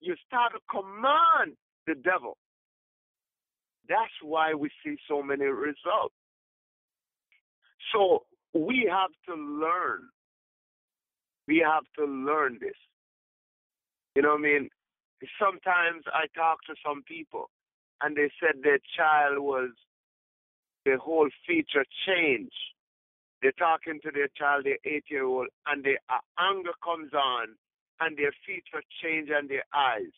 you 0.01 0.15
start 0.25 0.53
to 0.53 0.59
command 0.69 1.55
the 1.87 1.95
devil. 1.95 2.37
That's 3.87 4.13
why 4.21 4.53
we 4.53 4.69
see 4.83 4.97
so 5.07 5.21
many 5.23 5.45
results. 5.45 6.15
So 7.93 8.25
we 8.53 8.89
have 8.89 9.11
to 9.27 9.35
learn. 9.35 10.09
We 11.47 11.63
have 11.65 11.83
to 11.97 12.05
learn 12.05 12.57
this. 12.61 12.77
You 14.15 14.21
know 14.21 14.29
what 14.29 14.39
I 14.39 14.43
mean? 14.43 14.69
Sometimes 15.39 16.03
I 16.13 16.25
talk 16.37 16.59
to 16.67 16.75
some 16.85 17.03
people 17.07 17.49
and 18.01 18.15
they 18.15 18.29
said 18.39 18.61
their 18.63 18.79
child 18.95 19.39
was 19.39 19.71
the 20.85 20.97
whole 20.97 21.29
feature 21.47 21.85
changed. 22.07 22.53
They're 23.41 23.51
talking 23.53 23.99
to 24.03 24.11
their 24.11 24.27
child, 24.35 24.65
their 24.65 24.79
eight 24.85 25.05
year 25.09 25.25
old, 25.25 25.47
and 25.65 25.83
their 25.83 25.99
uh, 26.09 26.19
anger 26.39 26.71
comes 26.83 27.13
on 27.13 27.55
and 28.01 28.17
their 28.17 28.31
feet 28.45 28.63
features 28.71 28.85
change 29.01 29.29
and 29.31 29.49
their 29.49 29.63
eyes. 29.73 30.11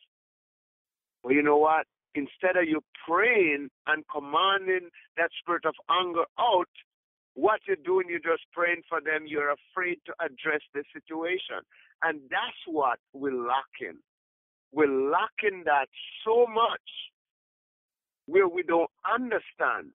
Well, 1.24 1.34
you 1.34 1.44
know 1.44 1.58
what? 1.58 1.86
Instead 2.16 2.58
of 2.58 2.68
you 2.68 2.82
praying 3.08 3.70
and 3.88 4.04
commanding 4.12 4.90
that 5.18 5.30
spirit 5.40 5.66
of 5.66 5.76
anger 5.90 6.26
out, 6.40 6.70
what 7.36 7.62
you're 7.68 7.78
doing, 7.78 8.08
you're 8.10 8.20
just 8.20 8.44
praying 8.52 8.82
for 8.90 9.00
them. 9.00 9.26
You're 9.26 9.54
afraid 9.54 10.00
to 10.06 10.14
address 10.20 10.62
the 10.74 10.84
situation. 10.92 11.64
And 12.04 12.20
that's 12.30 12.62
what 12.66 13.00
we're 13.14 13.32
lacking. 13.32 14.00
We're 14.74 14.88
lacking 14.88 15.64
that 15.66 15.88
so 16.26 16.46
much 16.48 16.82
where 18.26 18.48
we 18.48 18.64
don't 18.64 18.90
understand 19.06 19.92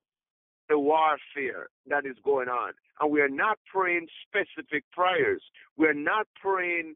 the 0.69 0.79
warfare 0.79 1.69
that 1.89 2.07
is 2.07 2.17
going 2.25 2.49
on. 2.49 2.73
And 3.01 3.11
we 3.11 3.21
are 3.21 3.29
not 3.29 3.59
praying 3.73 4.07
specific 4.27 4.85
prayers. 4.93 5.43
We're 5.77 5.95
not 5.95 6.27
praying 6.41 6.95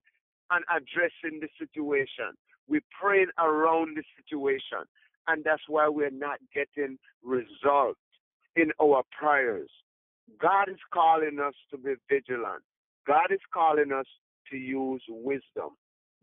and 0.50 0.64
addressing 0.70 1.40
the 1.40 1.48
situation. 1.58 2.34
We're 2.68 2.80
praying 3.00 3.28
around 3.38 3.96
the 3.96 4.02
situation. 4.16 4.86
And 5.28 5.44
that's 5.44 5.62
why 5.68 5.88
we're 5.88 6.10
not 6.10 6.38
getting 6.54 6.98
results 7.22 8.00
in 8.56 8.72
our 8.80 9.02
prayers. 9.18 9.70
God 10.40 10.68
is 10.68 10.78
calling 10.92 11.38
us 11.44 11.54
to 11.70 11.78
be 11.78 11.94
vigilant. 12.08 12.62
God 13.06 13.30
is 13.30 13.40
calling 13.52 13.92
us 13.92 14.06
to 14.50 14.56
use 14.56 15.02
wisdom. 15.08 15.76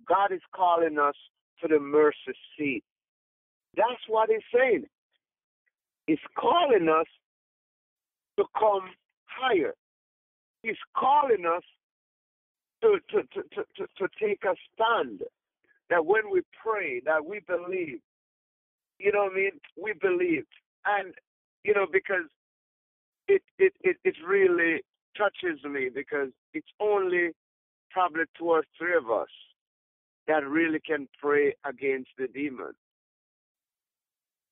God 0.07 0.31
is 0.31 0.41
calling 0.55 0.97
us 0.99 1.15
to 1.61 1.67
the 1.67 1.79
mercy 1.79 2.33
seat. 2.57 2.83
That's 3.75 4.01
what 4.07 4.29
he's 4.29 4.39
saying 4.53 4.85
He's 6.07 6.17
calling 6.39 6.87
us 6.89 7.05
to 8.37 8.45
come 8.57 8.89
higher. 9.25 9.73
He's 10.63 10.77
calling 10.95 11.45
us 11.45 11.63
to, 12.81 12.99
to, 13.11 13.23
to, 13.33 13.43
to, 13.55 13.87
to, 13.97 14.07
take 14.21 14.43
a 14.43 14.55
stand. 14.73 15.21
That 15.89 16.05
when 16.05 16.31
we 16.31 16.41
pray, 16.61 17.01
that 17.05 17.25
we 17.25 17.39
believe. 17.47 17.99
You 18.99 19.11
know 19.11 19.23
what 19.25 19.33
I 19.33 19.35
mean? 19.35 19.51
We 19.81 19.93
believe. 19.93 20.45
And, 20.85 21.13
you 21.63 21.73
know, 21.73 21.85
because 21.91 22.25
it, 23.27 23.41
it, 23.57 23.73
it, 23.81 23.97
it 24.03 24.15
really 24.25 24.81
touches 25.17 25.63
me 25.63 25.89
because 25.93 26.29
it's 26.53 26.67
only 26.79 27.29
probably 27.91 28.23
two 28.37 28.49
or 28.49 28.63
three 28.77 28.95
of 28.95 29.09
us 29.09 29.27
that 30.27 30.47
really 30.47 30.79
can 30.85 31.07
pray 31.21 31.55
against 31.65 32.09
the 32.17 32.27
demon 32.27 32.73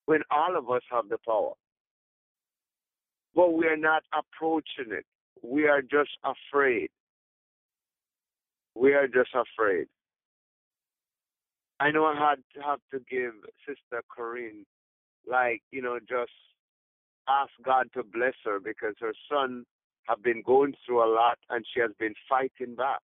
when 0.05 0.21
all 0.31 0.57
of 0.57 0.69
us 0.69 0.81
have 0.89 1.09
the 1.09 1.17
power. 1.25 1.53
But 3.35 3.53
we 3.53 3.65
are 3.67 3.77
not 3.77 4.03
approaching 4.13 4.91
it. 4.91 5.05
We 5.43 5.67
are 5.67 5.81
just 5.81 6.11
afraid. 6.23 6.89
We 8.75 8.93
are 8.93 9.07
just 9.07 9.31
afraid. 9.33 9.87
I 11.79 11.91
know 11.91 12.05
I 12.05 12.15
had 12.17 12.37
to 12.55 12.61
have 12.65 12.79
to 12.91 12.99
give 13.09 13.33
Sister 13.67 14.01
Corinne, 14.15 14.65
like, 15.29 15.61
you 15.71 15.81
know, 15.81 15.99
just 15.99 16.31
ask 17.27 17.51
God 17.63 17.87
to 17.93 18.03
bless 18.03 18.35
her 18.45 18.59
because 18.59 18.95
her 19.01 19.13
son 19.29 19.65
have 20.07 20.23
been 20.23 20.41
going 20.45 20.73
through 20.85 21.03
a 21.03 21.11
lot 21.13 21.37
and 21.49 21.65
she 21.73 21.81
has 21.81 21.91
been 21.99 22.13
fighting 22.29 22.75
back. 22.75 22.99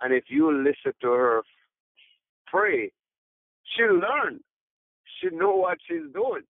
And 0.00 0.12
if 0.12 0.24
you 0.28 0.50
listen 0.50 0.92
to 1.02 1.12
her 1.12 1.42
pray, 2.46 2.90
she'll 3.76 3.98
learn 3.98 4.40
she 5.20 5.34
know 5.34 5.54
what 5.56 5.78
she's 5.86 6.12
doing. 6.12 6.42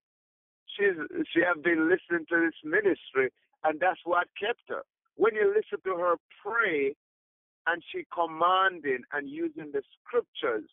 She's 0.77 0.97
she 1.33 1.41
have 1.41 1.63
been 1.63 1.89
listening 1.89 2.27
to 2.29 2.37
this 2.47 2.59
ministry, 2.65 3.31
and 3.65 3.81
that's 3.81 4.01
what 4.05 4.29
kept 4.41 4.63
her. 4.69 4.83
when 5.17 5.35
you 5.35 5.49
listen 5.49 5.79
to 5.85 5.97
her 5.99 6.15
pray 6.43 6.95
and 7.67 7.83
she 7.93 8.05
commanding 8.13 9.03
and 9.13 9.29
using 9.29 9.71
the 9.73 9.83
scriptures, 10.01 10.69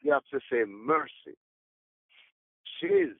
you 0.00 0.12
have 0.12 0.24
to 0.32 0.40
say 0.50 0.64
mercy. 0.64 1.36
She's 2.80 3.14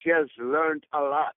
she 0.00 0.10
has 0.10 0.28
learned 0.38 0.84
a 0.92 1.00
lot. 1.00 1.34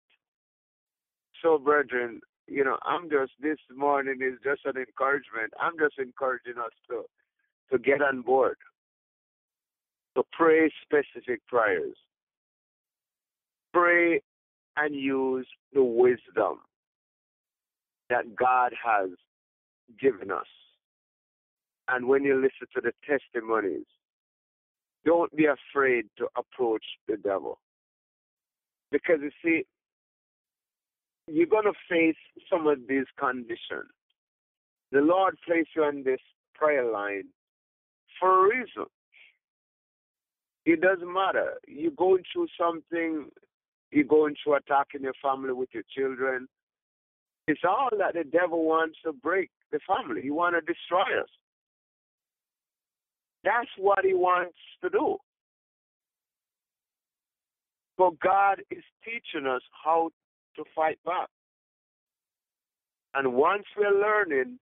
So, 1.42 1.58
brethren, 1.58 2.22
you 2.48 2.64
know, 2.64 2.78
I'm 2.84 3.10
just 3.10 3.32
this 3.42 3.58
morning 3.76 4.20
is 4.22 4.38
just 4.44 4.62
an 4.66 4.80
encouragement. 4.80 5.54
I'm 5.60 5.78
just 5.80 5.98
encouraging 5.98 6.58
us 6.60 6.72
to 6.90 7.04
to 7.72 7.80
get 7.80 8.02
on 8.02 8.22
board, 8.22 8.58
to 10.16 10.24
pray 10.34 10.72
specific 10.84 11.40
prayers, 11.48 11.96
pray 13.74 14.22
and 14.78 14.96
use 14.96 15.48
the 15.74 15.84
wisdom 15.84 16.60
that 18.10 18.36
God 18.36 18.74
has 18.84 19.10
given 20.00 20.32
us. 20.32 20.46
And 21.88 22.08
when 22.08 22.24
you 22.24 22.36
listen 22.36 22.68
to 22.76 22.82
the 22.82 22.92
testimonies, 23.08 23.86
don't 25.06 25.36
be 25.36 25.46
afraid 25.46 26.06
to 26.18 26.28
approach 26.38 26.84
the 27.08 27.18
devil. 27.18 27.60
Because 28.92 29.20
you 29.22 29.32
see, 29.44 29.66
you're 31.28 31.48
going 31.48 31.66
to 31.66 31.74
face 31.90 32.16
some 32.50 32.68
of 32.68 32.80
these 32.88 33.06
conditions. 33.20 33.92
The 34.92 35.00
Lord 35.00 35.38
placed 35.46 35.70
you 35.76 35.84
on 35.84 36.04
this 36.04 36.20
prayer 36.54 36.90
line 36.90 37.30
for 38.20 38.46
a 38.46 38.50
reason. 38.50 38.86
It 40.66 40.82
doesn't 40.82 41.12
matter. 41.12 41.54
You're 41.68 41.92
going 41.92 42.24
through 42.32 42.48
something, 42.60 43.30
you're 43.92 44.06
going 44.06 44.36
through 44.42 44.56
attacking 44.56 45.02
your 45.02 45.14
family 45.22 45.54
with 45.54 45.70
your 45.74 45.84
children. 45.96 46.48
It's 47.48 47.62
all 47.68 47.90
that 47.98 48.14
the 48.14 48.24
devil 48.24 48.66
wants 48.66 48.98
to 49.06 49.14
break 49.14 49.50
the 49.72 49.80
family. 49.88 50.22
He 50.22 50.32
wants 50.32 50.60
to 50.60 50.74
destroy 50.74 51.22
us. 51.22 51.30
That's 53.44 53.70
what 53.78 54.06
he 54.06 54.14
wants 54.14 54.58
to 54.84 54.90
do. 54.90 55.18
But 57.98 58.20
God 58.20 58.62
is 58.70 58.84
teaching 59.04 59.48
us 59.48 59.62
how 59.84 60.10
to 60.56 60.64
fight 60.76 61.00
back. 61.06 61.28
And 63.14 63.34
once 63.34 63.66
we're 63.78 64.00
learning, 64.00 64.58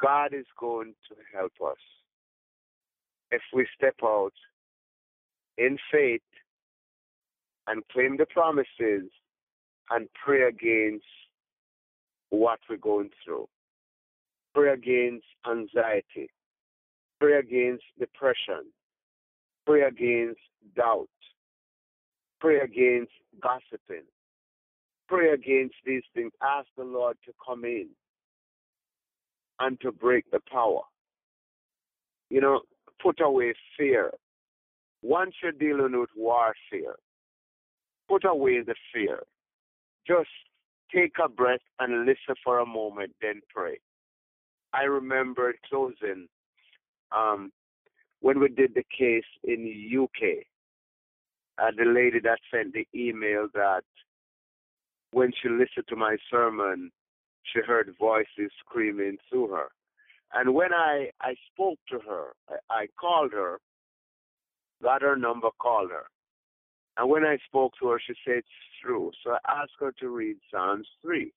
God 0.00 0.32
is 0.32 0.46
going 0.58 0.94
to 1.08 1.16
help 1.36 1.52
us. 1.64 1.78
If 3.30 3.42
we 3.52 3.66
step 3.76 3.96
out 4.04 4.32
in 5.58 5.78
faith 5.90 6.22
and 7.66 7.82
claim 7.88 8.16
the 8.16 8.26
promises 8.26 9.10
and 9.90 10.08
pray 10.24 10.42
against 10.42 11.04
what 12.30 12.60
we're 12.68 12.76
going 12.76 13.10
through, 13.24 13.48
pray 14.54 14.72
against 14.72 15.26
anxiety, 15.48 16.30
pray 17.20 17.38
against 17.38 17.84
depression, 17.98 18.64
pray 19.66 19.82
against 19.82 20.40
doubt, 20.76 21.08
Pray 22.42 22.58
against 22.58 23.12
gossiping. 23.40 24.02
Pray 25.08 25.30
against 25.30 25.76
these 25.86 26.02
things. 26.12 26.32
Ask 26.42 26.66
the 26.76 26.82
Lord 26.82 27.16
to 27.24 27.32
come 27.46 27.64
in 27.64 27.86
and 29.60 29.80
to 29.80 29.92
break 29.92 30.28
the 30.32 30.40
power. 30.50 30.80
You 32.30 32.40
know, 32.40 32.62
put 33.00 33.20
away 33.20 33.54
fear. 33.78 34.10
Once 35.02 35.34
you're 35.40 35.52
dealing 35.52 35.96
with 36.00 36.10
warfare, 36.16 36.96
put 38.12 38.24
away 38.24 38.62
the 38.62 38.74
fear. 38.92 39.22
Just 40.06 40.28
take 40.94 41.14
a 41.24 41.28
breath 41.28 41.60
and 41.78 42.00
listen 42.00 42.34
for 42.44 42.58
a 42.58 42.66
moment, 42.66 43.12
then 43.22 43.40
pray. 43.54 43.78
I 44.74 44.82
remember 44.82 45.54
closing 45.68 46.28
um, 47.16 47.52
when 48.20 48.40
we 48.40 48.48
did 48.48 48.74
the 48.74 48.84
case 48.98 49.24
in 49.44 49.64
the 49.64 50.02
UK 50.02 50.44
uh, 51.58 51.70
the 51.76 51.84
lady 51.84 52.18
that 52.20 52.38
sent 52.52 52.72
the 52.72 52.86
email 52.94 53.46
that 53.54 53.82
when 55.12 55.30
she 55.40 55.48
listened 55.48 55.86
to 55.88 55.96
my 55.96 56.16
sermon, 56.30 56.90
she 57.44 57.60
heard 57.60 57.94
voices 57.98 58.50
screaming 58.60 59.18
through 59.28 59.48
her. 59.48 59.66
And 60.32 60.54
when 60.54 60.72
I, 60.72 61.10
I 61.20 61.34
spoke 61.52 61.78
to 61.90 61.98
her, 61.98 62.28
I, 62.48 62.74
I 62.74 62.86
called 62.98 63.32
her, 63.32 63.58
got 64.82 65.02
her 65.02 65.16
number, 65.16 65.48
called 65.60 65.90
her. 65.90 66.04
And 66.96 67.08
when 67.08 67.24
I 67.24 67.38
spoke 67.46 67.72
to 67.80 67.88
her, 67.88 68.00
she 68.04 68.14
said 68.24 68.38
it's 68.38 68.48
true. 68.82 69.10
So 69.24 69.32
I 69.32 69.62
asked 69.62 69.72
her 69.80 69.92
to 70.00 70.08
read 70.08 70.36
Psalms 70.50 70.86
3. 71.02 71.32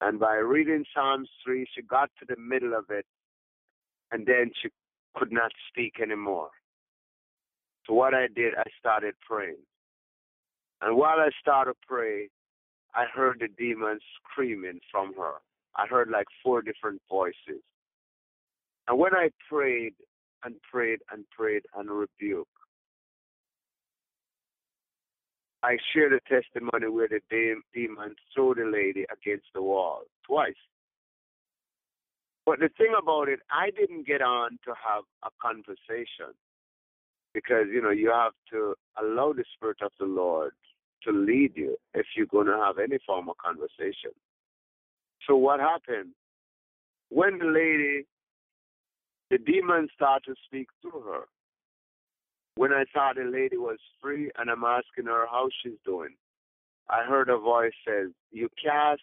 And 0.00 0.18
by 0.18 0.34
reading 0.36 0.84
Psalms 0.94 1.28
3, 1.44 1.66
she 1.74 1.82
got 1.82 2.10
to 2.18 2.26
the 2.28 2.40
middle 2.40 2.74
of 2.74 2.86
it, 2.90 3.06
and 4.10 4.26
then 4.26 4.50
she 4.60 4.68
could 5.14 5.30
not 5.30 5.52
speak 5.68 6.00
anymore. 6.02 6.48
So 7.86 7.94
what 7.94 8.14
I 8.14 8.26
did, 8.34 8.54
I 8.56 8.64
started 8.78 9.14
praying. 9.28 9.62
And 10.80 10.96
while 10.96 11.20
I 11.20 11.30
started 11.40 11.74
praying, 11.86 12.28
I 12.94 13.04
heard 13.14 13.38
the 13.40 13.48
demons 13.56 14.02
screaming 14.20 14.80
from 14.90 15.14
her. 15.14 15.34
I 15.76 15.86
heard 15.86 16.10
like 16.10 16.26
four 16.42 16.62
different 16.62 17.00
voices. 17.08 17.62
And 18.88 18.98
when 18.98 19.14
I 19.14 19.30
prayed 19.48 19.94
and 20.44 20.56
prayed 20.70 21.00
and 21.12 21.24
prayed 21.30 21.62
and 21.76 21.88
rebuked, 21.88 22.50
I 25.62 25.76
shared 25.92 26.12
a 26.12 26.20
testimony 26.28 26.88
where 26.88 27.08
the 27.08 27.20
demon 27.72 28.14
threw 28.34 28.54
the 28.54 28.64
lady 28.64 29.04
against 29.12 29.46
the 29.54 29.62
wall 29.62 30.02
twice. 30.26 30.54
But 32.44 32.58
the 32.58 32.70
thing 32.76 32.92
about 33.00 33.28
it, 33.28 33.38
I 33.50 33.70
didn't 33.70 34.06
get 34.06 34.20
on 34.20 34.58
to 34.64 34.70
have 34.70 35.04
a 35.22 35.30
conversation 35.40 36.34
because 37.34 37.66
you 37.72 37.82
know 37.82 37.90
you 37.90 38.10
have 38.10 38.32
to 38.50 38.74
allow 39.00 39.32
the 39.32 39.44
spirit 39.54 39.78
of 39.82 39.90
the 39.98 40.06
lord 40.06 40.52
to 41.02 41.12
lead 41.12 41.52
you 41.54 41.76
if 41.94 42.06
you're 42.16 42.26
going 42.26 42.46
to 42.46 42.56
have 42.64 42.78
any 42.78 42.98
form 43.06 43.28
of 43.28 43.36
conversation 43.38 44.10
so 45.26 45.36
what 45.36 45.60
happened 45.60 46.10
when 47.08 47.38
the 47.38 47.46
lady 47.46 48.06
the 49.30 49.38
demon 49.38 49.88
started 49.94 50.24
to 50.26 50.34
speak 50.46 50.68
through 50.80 51.00
her 51.00 51.22
when 52.56 52.72
i 52.72 52.84
thought 52.92 53.16
the 53.16 53.24
lady 53.24 53.56
was 53.56 53.78
free 54.00 54.30
and 54.38 54.50
i'm 54.50 54.64
asking 54.64 55.06
her 55.06 55.26
how 55.30 55.48
she's 55.62 55.78
doing 55.84 56.14
i 56.88 57.02
heard 57.04 57.28
a 57.28 57.38
voice 57.38 57.72
says 57.86 58.08
you 58.30 58.48
cast 58.62 59.00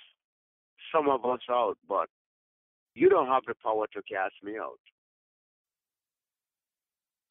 some 0.94 1.10
of 1.10 1.26
us 1.26 1.42
out 1.50 1.78
but 1.88 2.08
you 2.96 3.10
don't 3.10 3.28
have 3.28 3.44
the 3.48 3.56
power 3.64 3.86
to 3.94 4.02
cast 4.12 4.34
me 4.44 4.58
out 4.58 4.80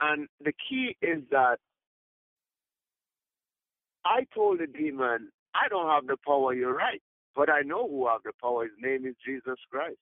and 0.01 0.27
the 0.43 0.53
key 0.69 0.95
is 1.01 1.21
that 1.31 1.57
I 4.05 4.25
told 4.33 4.59
the 4.59 4.67
demon, 4.67 5.29
I 5.53 5.67
don't 5.69 5.87
have 5.87 6.07
the 6.07 6.17
power, 6.25 6.53
you're 6.53 6.75
right. 6.75 7.01
But 7.35 7.49
I 7.49 7.61
know 7.61 7.87
who 7.87 8.07
have 8.07 8.21
the 8.23 8.31
power. 8.41 8.63
His 8.63 8.73
name 8.81 9.05
is 9.05 9.15
Jesus 9.25 9.59
Christ. 9.71 9.99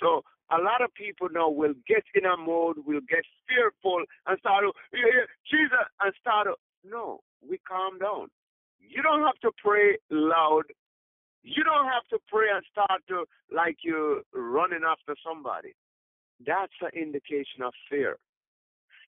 So 0.00 0.22
a 0.52 0.60
lot 0.60 0.82
of 0.82 0.92
people 0.94 1.28
now 1.32 1.48
will 1.48 1.74
get 1.88 2.04
in 2.14 2.24
a 2.26 2.36
mode, 2.36 2.76
will 2.86 3.00
get 3.08 3.24
fearful 3.48 4.04
and 4.26 4.38
start 4.38 4.64
to, 4.64 4.72
yeah, 4.92 5.06
yeah, 5.06 5.26
Jesus, 5.50 5.86
and 6.00 6.12
start 6.20 6.46
to, 6.46 6.54
no, 6.88 7.20
we 7.48 7.58
calm 7.66 7.98
down. 7.98 8.28
You 8.80 9.02
don't 9.02 9.22
have 9.22 9.38
to 9.42 9.50
pray 9.62 9.98
loud. 10.10 10.64
You 11.42 11.64
don't 11.64 11.86
have 11.86 12.06
to 12.10 12.18
pray 12.28 12.46
and 12.54 12.62
start 12.70 13.02
to 13.08 13.24
like 13.54 13.78
you're 13.82 14.22
running 14.34 14.82
after 14.86 15.14
somebody. 15.26 15.74
That's 16.44 16.72
an 16.82 16.90
indication 17.00 17.62
of 17.64 17.72
fear. 17.88 18.16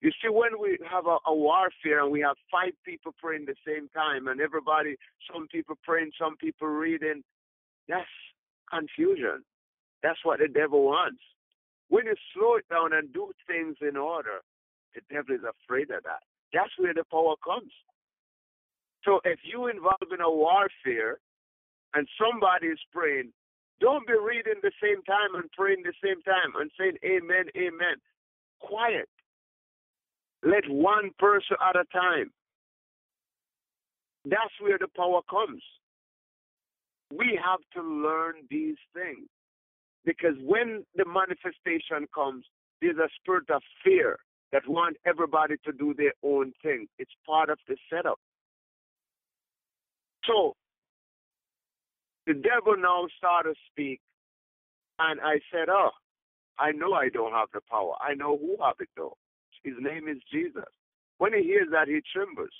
You 0.00 0.10
see, 0.22 0.28
when 0.28 0.60
we 0.60 0.78
have 0.90 1.06
a, 1.06 1.18
a 1.26 1.34
warfare 1.34 2.02
and 2.02 2.12
we 2.12 2.20
have 2.20 2.36
five 2.50 2.72
people 2.84 3.14
praying 3.18 3.46
the 3.46 3.54
same 3.66 3.88
time 3.88 4.28
and 4.28 4.40
everybody, 4.40 4.96
some 5.32 5.48
people 5.48 5.76
praying, 5.82 6.10
some 6.18 6.36
people 6.36 6.68
reading, 6.68 7.22
that's 7.88 8.08
confusion. 8.70 9.44
That's 10.02 10.18
what 10.22 10.40
the 10.40 10.48
devil 10.48 10.84
wants. 10.84 11.20
When 11.88 12.06
you 12.06 12.14
slow 12.34 12.56
it 12.56 12.68
down 12.70 12.92
and 12.92 13.12
do 13.12 13.32
things 13.46 13.76
in 13.80 13.96
order, 13.96 14.40
the 14.94 15.00
devil 15.12 15.34
is 15.34 15.42
afraid 15.42 15.90
of 15.90 16.02
that. 16.04 16.22
That's 16.52 16.72
where 16.78 16.94
the 16.94 17.04
power 17.10 17.34
comes. 17.44 17.72
So 19.04 19.20
if 19.24 19.38
you 19.44 19.66
involve 19.66 20.10
in 20.12 20.20
a 20.20 20.30
warfare 20.30 21.18
and 21.94 22.08
somebody 22.18 22.68
is 22.68 22.78
praying, 22.92 23.32
don't 23.80 24.06
be 24.06 24.14
reading 24.14 24.62
the 24.62 24.72
same 24.82 25.02
time 25.02 25.34
and 25.34 25.50
praying 25.52 25.82
the 25.84 25.92
same 26.02 26.22
time 26.22 26.54
and 26.58 26.70
saying 26.78 26.96
amen, 27.04 27.46
amen. 27.56 27.96
Quiet. 28.60 29.08
Let 30.42 30.68
one 30.68 31.10
person 31.18 31.56
at 31.60 31.76
a 31.76 31.84
time. 31.92 32.30
That's 34.24 34.54
where 34.60 34.78
the 34.78 34.88
power 34.96 35.20
comes. 35.28 35.62
We 37.12 37.38
have 37.44 37.60
to 37.74 37.82
learn 37.82 38.34
these 38.48 38.76
things. 38.94 39.28
Because 40.04 40.36
when 40.44 40.84
the 40.96 41.04
manifestation 41.06 42.08
comes, 42.14 42.44
there's 42.82 42.98
a 42.98 43.08
spirit 43.20 43.50
of 43.50 43.62
fear 43.84 44.18
that 44.52 44.68
want 44.68 44.96
everybody 45.06 45.56
to 45.64 45.72
do 45.72 45.94
their 45.96 46.14
own 46.24 46.52
thing. 46.62 46.86
It's 46.98 47.12
part 47.26 47.50
of 47.50 47.58
the 47.68 47.76
setup. 47.90 48.18
So 50.26 50.54
The 52.26 52.34
devil 52.34 52.76
now 52.78 53.06
started 53.18 53.54
to 53.54 53.60
speak, 53.72 54.00
and 55.00 55.20
I 55.20 55.40
said, 55.52 55.68
Oh, 55.70 55.90
I 56.58 56.72
know 56.72 56.94
I 56.94 57.10
don't 57.10 57.32
have 57.32 57.48
the 57.54 57.60
power. 57.70 57.94
I 58.00 58.14
know 58.14 58.38
who 58.38 58.56
have 58.64 58.76
it 58.80 58.90
though. 58.96 59.16
His 59.64 59.74
name 59.80 60.08
is 60.08 60.18
Jesus. 60.32 60.64
When 61.18 61.34
he 61.34 61.42
hears 61.42 61.68
that, 61.72 61.88
he 61.88 62.00
trembles. 62.14 62.54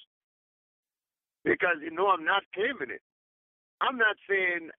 Because 1.45 1.79
you 1.83 1.91
know 1.91 2.09
I'm 2.09 2.25
not 2.25 2.43
claiming 2.55 2.95
it. 2.95 3.03
I'm 3.81 3.99
not 3.99 4.17
saying 4.29 4.71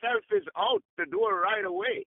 self 0.00 0.24
is 0.34 0.44
out 0.56 0.82
the 0.98 1.06
door 1.06 1.40
right 1.40 1.64
away. 1.64 2.06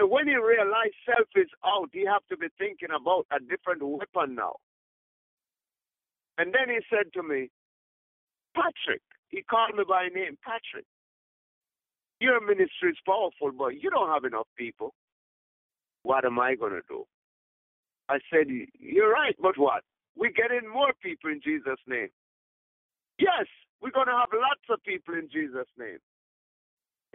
So 0.00 0.06
when 0.06 0.28
he 0.28 0.36
realized 0.36 0.94
self 1.06 1.28
is 1.36 1.48
out, 1.64 1.88
he 1.92 2.04
have 2.04 2.26
to 2.30 2.36
be 2.36 2.48
thinking 2.58 2.90
about 2.94 3.26
a 3.32 3.40
different 3.40 3.82
weapon 3.82 4.34
now. 4.34 4.56
And 6.38 6.52
then 6.52 6.68
he 6.68 6.80
said 6.90 7.12
to 7.14 7.22
me, 7.22 7.48
Patrick, 8.54 9.02
he 9.28 9.42
called 9.42 9.76
me 9.76 9.84
by 9.88 10.08
name, 10.14 10.36
Patrick. 10.44 10.84
Your 12.20 12.40
ministry 12.40 12.90
is 12.90 12.98
powerful, 13.06 13.52
but 13.56 13.80
you 13.80 13.90
don't 13.90 14.08
have 14.08 14.24
enough 14.24 14.48
people. 14.56 14.94
What 16.02 16.24
am 16.24 16.38
I 16.38 16.54
going 16.54 16.72
to 16.72 16.82
do? 16.88 17.04
I 18.08 18.18
said, 18.32 18.46
You're 18.78 19.10
right, 19.10 19.34
but 19.40 19.58
what? 19.58 19.82
We're 20.16 20.30
getting 20.30 20.68
more 20.70 20.92
people 21.02 21.30
in 21.30 21.40
Jesus' 21.44 21.80
name. 21.86 22.08
Yes, 23.18 23.46
we're 23.82 23.90
going 23.90 24.06
to 24.06 24.12
have 24.12 24.32
lots 24.32 24.64
of 24.70 24.82
people 24.84 25.14
in 25.14 25.28
Jesus' 25.32 25.68
name. 25.78 25.98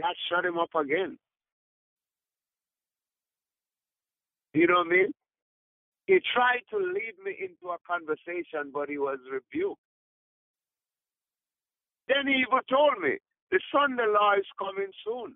God 0.01 0.15
shut 0.29 0.45
him 0.45 0.57
up 0.57 0.73
again. 0.75 1.17
You 4.53 4.67
know 4.67 4.79
what 4.79 4.87
I 4.87 4.89
mean? 4.89 5.11
He 6.07 6.19
tried 6.33 6.63
to 6.71 6.77
lead 6.77 7.13
me 7.23 7.37
into 7.39 7.73
a 7.73 7.77
conversation, 7.87 8.71
but 8.73 8.89
he 8.89 8.97
was 8.97 9.19
rebuked. 9.31 9.79
Then 12.07 12.27
he 12.27 12.33
even 12.33 12.59
told 12.69 13.01
me, 13.01 13.17
the 13.51 13.59
son-in-law 13.73 14.33
is 14.37 14.45
coming 14.59 14.91
soon. 15.05 15.35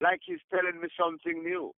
Like 0.00 0.20
he's 0.24 0.40
telling 0.50 0.80
me 0.80 0.88
something 0.98 1.44
new. 1.44 1.72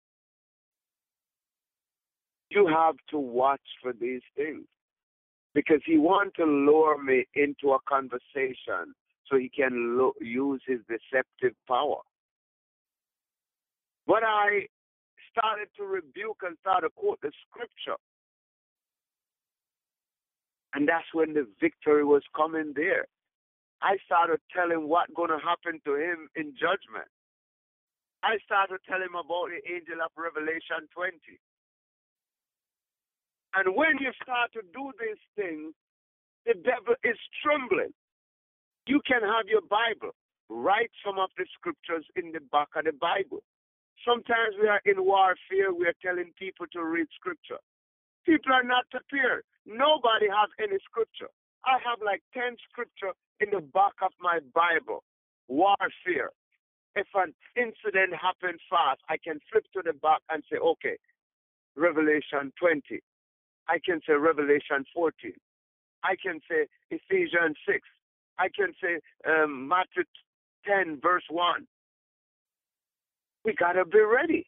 You 2.50 2.68
have 2.68 2.94
to 3.10 3.18
watch 3.18 3.60
for 3.82 3.92
these 3.92 4.20
things 4.36 4.66
because 5.54 5.80
he 5.86 5.96
wants 5.96 6.36
to 6.36 6.44
lure 6.44 7.02
me 7.02 7.24
into 7.34 7.72
a 7.72 7.78
conversation 7.88 8.94
so 9.30 9.38
he 9.38 9.48
can 9.48 9.98
lo- 9.98 10.14
use 10.20 10.62
his 10.66 10.80
deceptive 10.88 11.56
power. 11.68 12.00
But 14.06 14.22
I 14.24 14.66
started 15.30 15.68
to 15.78 15.84
rebuke 15.84 16.42
and 16.42 16.56
started 16.60 16.88
to 16.88 16.94
quote 16.94 17.20
the 17.22 17.32
scripture. 17.48 17.98
And 20.74 20.88
that's 20.88 21.08
when 21.12 21.34
the 21.34 21.46
victory 21.60 22.04
was 22.04 22.22
coming 22.34 22.72
there. 22.74 23.06
I 23.82 23.96
started 24.06 24.40
telling 24.54 24.88
what 24.88 25.12
going 25.14 25.30
to 25.30 25.42
happen 25.42 25.80
to 25.84 25.94
him 25.96 26.28
in 26.36 26.54
judgment. 26.54 27.08
I 28.22 28.38
started 28.46 28.78
telling 28.86 29.10
him 29.10 29.18
about 29.18 29.50
the 29.50 29.60
angel 29.66 29.98
of 29.98 30.14
Revelation 30.16 30.86
20. 30.94 31.18
And 33.58 33.76
when 33.76 33.98
you 34.00 34.14
start 34.22 34.54
to 34.54 34.62
do 34.72 34.92
these 34.96 35.20
things, 35.36 35.74
the 36.46 36.54
devil 36.54 36.94
is 37.04 37.18
trembling. 37.42 37.92
You 38.86 39.00
can 39.06 39.22
have 39.22 39.46
your 39.46 39.62
Bible. 39.62 40.14
Write 40.48 40.90
some 41.04 41.18
of 41.18 41.30
the 41.38 41.46
scriptures 41.54 42.04
in 42.16 42.32
the 42.32 42.40
back 42.50 42.68
of 42.76 42.84
the 42.84 42.92
Bible. 42.92 43.42
Sometimes 44.04 44.58
we 44.60 44.68
are 44.68 44.82
in 44.84 45.04
warfare, 45.04 45.70
we 45.72 45.86
are 45.86 45.98
telling 46.02 46.32
people 46.38 46.66
to 46.72 46.84
read 46.84 47.06
scripture. 47.14 47.62
People 48.26 48.52
are 48.52 48.66
not 48.66 48.90
prepared. 48.90 49.44
Nobody 49.66 50.26
has 50.26 50.50
any 50.58 50.78
scripture. 50.82 51.30
I 51.64 51.78
have 51.86 52.02
like 52.04 52.22
10 52.34 52.56
scripture 52.70 53.14
in 53.38 53.50
the 53.50 53.62
back 53.62 53.94
of 54.02 54.10
my 54.20 54.40
Bible. 54.54 55.04
Warfare. 55.46 56.34
If 56.94 57.06
an 57.14 57.32
incident 57.56 58.12
happens 58.18 58.60
fast, 58.68 59.00
I 59.08 59.16
can 59.16 59.38
flip 59.50 59.64
to 59.74 59.82
the 59.84 59.94
back 59.94 60.20
and 60.30 60.42
say, 60.50 60.58
okay, 60.58 60.98
Revelation 61.76 62.52
20. 62.58 63.00
I 63.68 63.78
can 63.78 64.00
say 64.06 64.14
Revelation 64.14 64.84
14. 64.92 65.32
I 66.02 66.16
can 66.20 66.40
say 66.50 66.66
Ephesians 66.90 67.56
6. 67.66 67.78
I 68.38 68.48
can 68.48 68.72
say 68.82 69.00
um, 69.28 69.68
Matthew 69.68 70.04
10, 70.66 71.00
verse 71.02 71.24
1. 71.30 71.66
We 73.44 73.54
got 73.54 73.72
to 73.72 73.84
be 73.84 74.00
ready. 74.00 74.46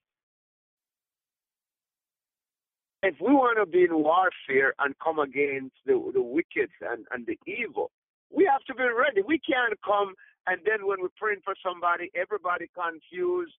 If 3.03 3.17
we 3.21 3.35
want 3.35 3.59
to 3.59 3.67
be 3.67 3.85
in 3.85 4.03
warfare 4.03 4.73
and 4.79 4.95
come 5.03 5.19
against 5.19 5.77
the, 5.85 6.01
the 6.15 6.23
wicked 6.23 6.71
and, 6.81 7.05
and 7.13 7.27
the 7.27 7.39
evil, 7.47 7.91
we 8.35 8.49
have 8.51 8.63
to 8.65 8.75
be 8.75 8.83
ready. 8.83 9.21
We 9.27 9.39
can't 9.39 9.75
come 9.85 10.15
and 10.47 10.61
then 10.65 10.87
when 10.87 11.01
we're 11.01 11.17
praying 11.17 11.41
for 11.45 11.55
somebody, 11.65 12.11
everybody 12.15 12.69
confused. 12.77 13.57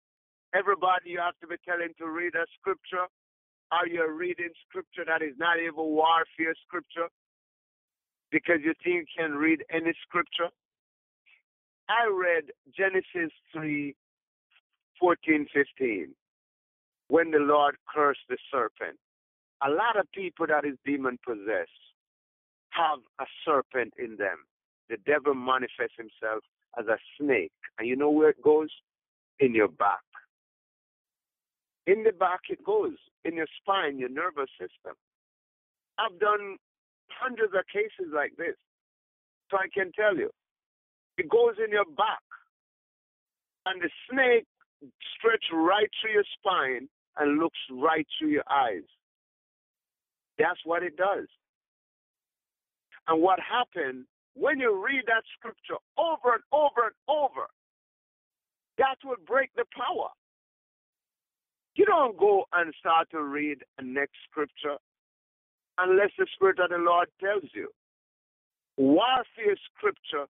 Everybody 0.53 1.17
you 1.17 1.19
have 1.19 1.37
to 1.41 1.47
be 1.47 1.57
telling 1.65 1.93
to 1.97 2.07
read 2.07 2.35
a 2.35 2.45
scripture. 2.59 3.09
Are 3.71 3.87
you 3.87 4.05
reading 4.07 4.53
scripture 4.69 5.03
that 5.05 5.25
is 5.25 5.33
not 5.37 5.57
even 5.57 5.73
warfare 5.75 6.53
scripture? 6.65 7.09
Because 8.31 8.59
you 8.63 8.73
think 8.83 9.07
you 9.17 9.23
can 9.23 9.31
read 9.33 9.63
any 9.71 9.93
scripture? 10.07 10.49
I 11.87 12.09
read 12.11 12.51
Genesis 12.75 13.31
3 13.53 13.95
14, 14.99 15.47
15, 15.53 16.07
when 17.09 17.31
the 17.31 17.39
Lord 17.39 17.75
cursed 17.93 18.21
the 18.29 18.37
serpent. 18.51 18.97
A 19.65 19.69
lot 19.69 19.99
of 19.99 20.09
people 20.13 20.47
that 20.47 20.65
is 20.65 20.77
demon 20.85 21.19
possessed 21.25 21.69
have 22.69 22.99
a 23.19 23.25
serpent 23.45 23.93
in 23.97 24.15
them. 24.17 24.45
The 24.89 24.97
devil 25.05 25.33
manifests 25.33 25.97
himself 25.97 26.43
as 26.77 26.85
a 26.87 26.97
snake. 27.19 27.51
And 27.77 27.87
you 27.87 27.95
know 27.95 28.09
where 28.09 28.29
it 28.29 28.41
goes? 28.41 28.69
In 29.39 29.53
your 29.53 29.67
back. 29.67 30.03
In 31.87 32.03
the 32.03 32.11
back 32.11 32.41
it 32.49 32.63
goes, 32.63 32.95
in 33.23 33.35
your 33.35 33.47
spine, 33.61 33.99
your 33.99 34.09
nervous 34.09 34.49
system. 34.59 34.95
I've 35.99 36.19
done 36.19 36.57
hundreds 37.09 37.53
of 37.53 37.65
cases 37.71 38.11
like 38.13 38.35
this. 38.37 38.55
So 39.51 39.57
I 39.57 39.67
can 39.73 39.91
tell 39.91 40.15
you. 40.15 40.29
It 41.17 41.29
goes 41.29 41.55
in 41.63 41.71
your 41.71 41.85
back. 41.85 42.23
And 43.65 43.81
the 43.81 43.89
snake 44.09 44.45
stretch 45.17 45.45
right 45.53 45.89
through 46.01 46.11
your 46.11 46.25
spine 46.37 46.89
and 47.17 47.39
looks 47.39 47.57
right 47.71 48.05
through 48.19 48.29
your 48.29 48.43
eyes. 48.49 48.83
That's 50.37 50.59
what 50.65 50.83
it 50.83 50.97
does. 50.97 51.27
And 53.07 53.21
what 53.21 53.39
happened 53.39 54.05
when 54.35 54.59
you 54.59 54.83
read 54.85 55.03
that 55.07 55.23
scripture 55.37 55.79
over 55.97 56.35
and 56.35 56.43
over 56.51 56.91
and 56.91 56.95
over, 57.07 57.47
that 58.77 58.97
will 59.03 59.15
break 59.25 59.49
the 59.55 59.63
power. 59.75 60.09
You 61.75 61.85
don't 61.85 62.17
go 62.17 62.45
and 62.53 62.73
start 62.79 63.09
to 63.11 63.23
read 63.23 63.59
the 63.77 63.85
next 63.85 64.15
scripture 64.29 64.77
unless 65.77 66.11
the 66.17 66.27
Spirit 66.35 66.59
of 66.59 66.69
the 66.69 66.77
Lord 66.77 67.07
tells 67.19 67.49
you. 67.53 67.69
Warfare 68.77 69.55
scripture, 69.71 70.25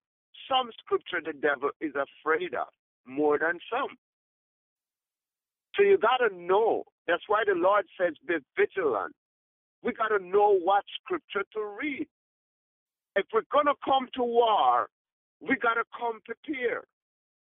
some 0.49 0.69
scripture 0.83 1.21
the 1.23 1.33
devil 1.33 1.69
is 1.81 1.93
afraid 1.95 2.53
of 2.53 2.67
more 3.05 3.39
than 3.39 3.59
some. 3.71 3.97
So 5.75 5.83
you 5.83 5.97
got 5.97 6.17
to 6.17 6.35
know. 6.35 6.83
That's 7.07 7.23
why 7.27 7.43
the 7.45 7.53
Lord 7.53 7.85
says, 7.99 8.13
be 8.27 8.35
vigilant. 8.57 9.13
We 9.83 9.93
got 9.93 10.07
to 10.09 10.23
know 10.23 10.57
what 10.57 10.83
scripture 11.03 11.43
to 11.53 11.77
read. 11.79 12.07
If 13.15 13.25
we're 13.33 13.47
going 13.51 13.67
to 13.67 13.75
come 13.83 14.07
to 14.15 14.23
war, 14.23 14.87
we 15.41 15.55
got 15.61 15.75
to 15.75 15.83
come 15.97 16.19
prepared. 16.25 16.85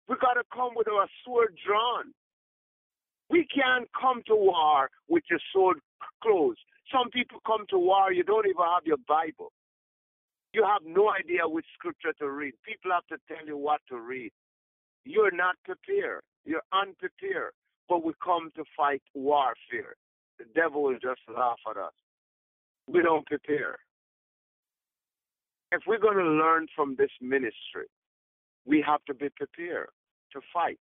We 0.08 0.16
got 0.22 0.34
to 0.34 0.44
come 0.54 0.72
with 0.76 0.88
our 0.88 1.08
sword 1.26 1.58
drawn. 1.66 2.14
We 3.30 3.46
can't 3.54 3.90
come 4.00 4.22
to 4.28 4.36
war 4.36 4.90
with 5.10 5.24
your 5.30 5.40
sword 5.54 5.80
closed. 6.24 6.60
Some 6.92 7.10
people 7.10 7.40
come 7.46 7.66
to 7.70 7.78
war, 7.78 8.14
you 8.14 8.24
don't 8.24 8.46
even 8.48 8.64
have 8.64 8.86
your 8.86 8.98
Bible. 9.08 9.52
You 10.54 10.64
have 10.64 10.82
no 10.86 11.10
idea 11.10 11.48
which 11.48 11.66
scripture 11.74 12.14
to 12.20 12.30
read. 12.30 12.54
People 12.66 12.92
have 12.92 13.06
to 13.08 13.18
tell 13.28 13.46
you 13.46 13.58
what 13.58 13.82
to 13.90 14.00
read. 14.00 14.32
You're 15.04 15.36
not 15.36 15.56
prepared. 15.66 16.22
You're 16.46 16.64
unprepared 16.72 17.52
but 17.90 18.04
we 18.04 18.14
come 18.24 18.52
to 18.56 18.64
fight 18.76 19.02
warfare. 19.14 19.96
The 20.40 20.46
devil 20.56 20.84
will 20.84 21.00
just 21.00 21.22
laugh 21.36 21.60
at 21.70 21.78
us. 21.78 21.94
We 22.88 23.02
don't 23.02 23.26
prepare. 23.26 23.78
If 25.72 25.82
we're 25.88 26.00
going 26.00 26.18
to 26.18 26.24
learn 26.24 26.68
from 26.76 26.96
this 26.98 27.10
ministry, 27.22 27.88
we 28.66 28.84
have 28.86 29.04
to 29.06 29.14
be 29.14 29.30
prepared 29.36 29.90
to 30.34 30.42
fight. 30.54 30.80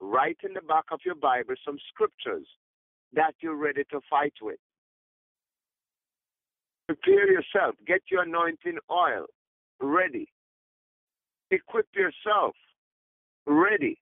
Write 0.00 0.38
in 0.42 0.54
the 0.54 0.60
back 0.60 0.84
of 0.90 1.00
your 1.04 1.14
Bible 1.14 1.54
some 1.64 1.78
scriptures 1.92 2.46
that 3.12 3.34
you're 3.40 3.56
ready 3.56 3.84
to 3.90 4.00
fight 4.10 4.34
with. 4.42 4.58
Prepare 6.86 7.30
yourself. 7.30 7.74
Get 7.86 8.02
your 8.10 8.22
anointing 8.22 8.78
oil 8.90 9.26
ready. 9.80 10.28
Equip 11.50 11.86
yourself 11.94 12.54
ready 13.46 13.98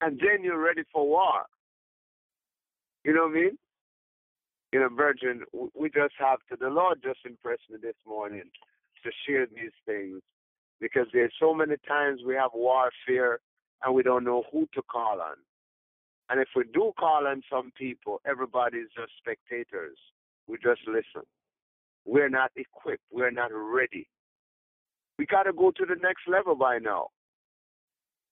and 0.00 0.18
then 0.20 0.44
you're 0.44 0.62
ready 0.62 0.82
for 0.92 1.06
war. 1.06 1.44
You 3.04 3.14
know 3.14 3.22
what 3.26 3.36
I 3.38 3.40
mean? 3.40 3.58
You 4.72 4.80
know, 4.80 4.88
Virgin, 4.94 5.42
we 5.74 5.88
just 5.88 6.14
have 6.18 6.38
to, 6.50 6.56
the 6.60 6.68
Lord 6.68 6.98
just 7.02 7.20
impressed 7.24 7.70
me 7.70 7.78
this 7.80 7.96
morning 8.06 8.42
to 9.04 9.10
share 9.26 9.46
these 9.46 9.72
things 9.86 10.20
Because 10.80 11.06
there's 11.12 11.32
so 11.40 11.54
many 11.54 11.76
times 11.86 12.20
we 12.26 12.34
have 12.34 12.50
warfare 12.54 13.40
and 13.84 13.94
we 13.94 14.02
don't 14.02 14.24
know 14.24 14.44
who 14.52 14.68
to 14.74 14.82
call 14.82 15.20
on. 15.20 15.36
And 16.30 16.40
if 16.40 16.48
we 16.54 16.64
do 16.74 16.92
call 16.98 17.26
on 17.26 17.42
some 17.50 17.72
people, 17.78 18.20
everybody's 18.26 18.88
just 18.94 19.12
spectators. 19.18 19.96
We 20.48 20.56
just 20.56 20.80
listen. 20.86 21.26
We're 22.06 22.30
not 22.30 22.50
equipped. 22.56 23.04
We're 23.12 23.30
not 23.30 23.50
ready. 23.52 24.08
We 25.18 25.26
got 25.26 25.42
to 25.44 25.52
go 25.52 25.70
to 25.70 25.84
the 25.84 25.96
next 26.02 26.22
level 26.26 26.54
by 26.54 26.78
now. 26.78 27.08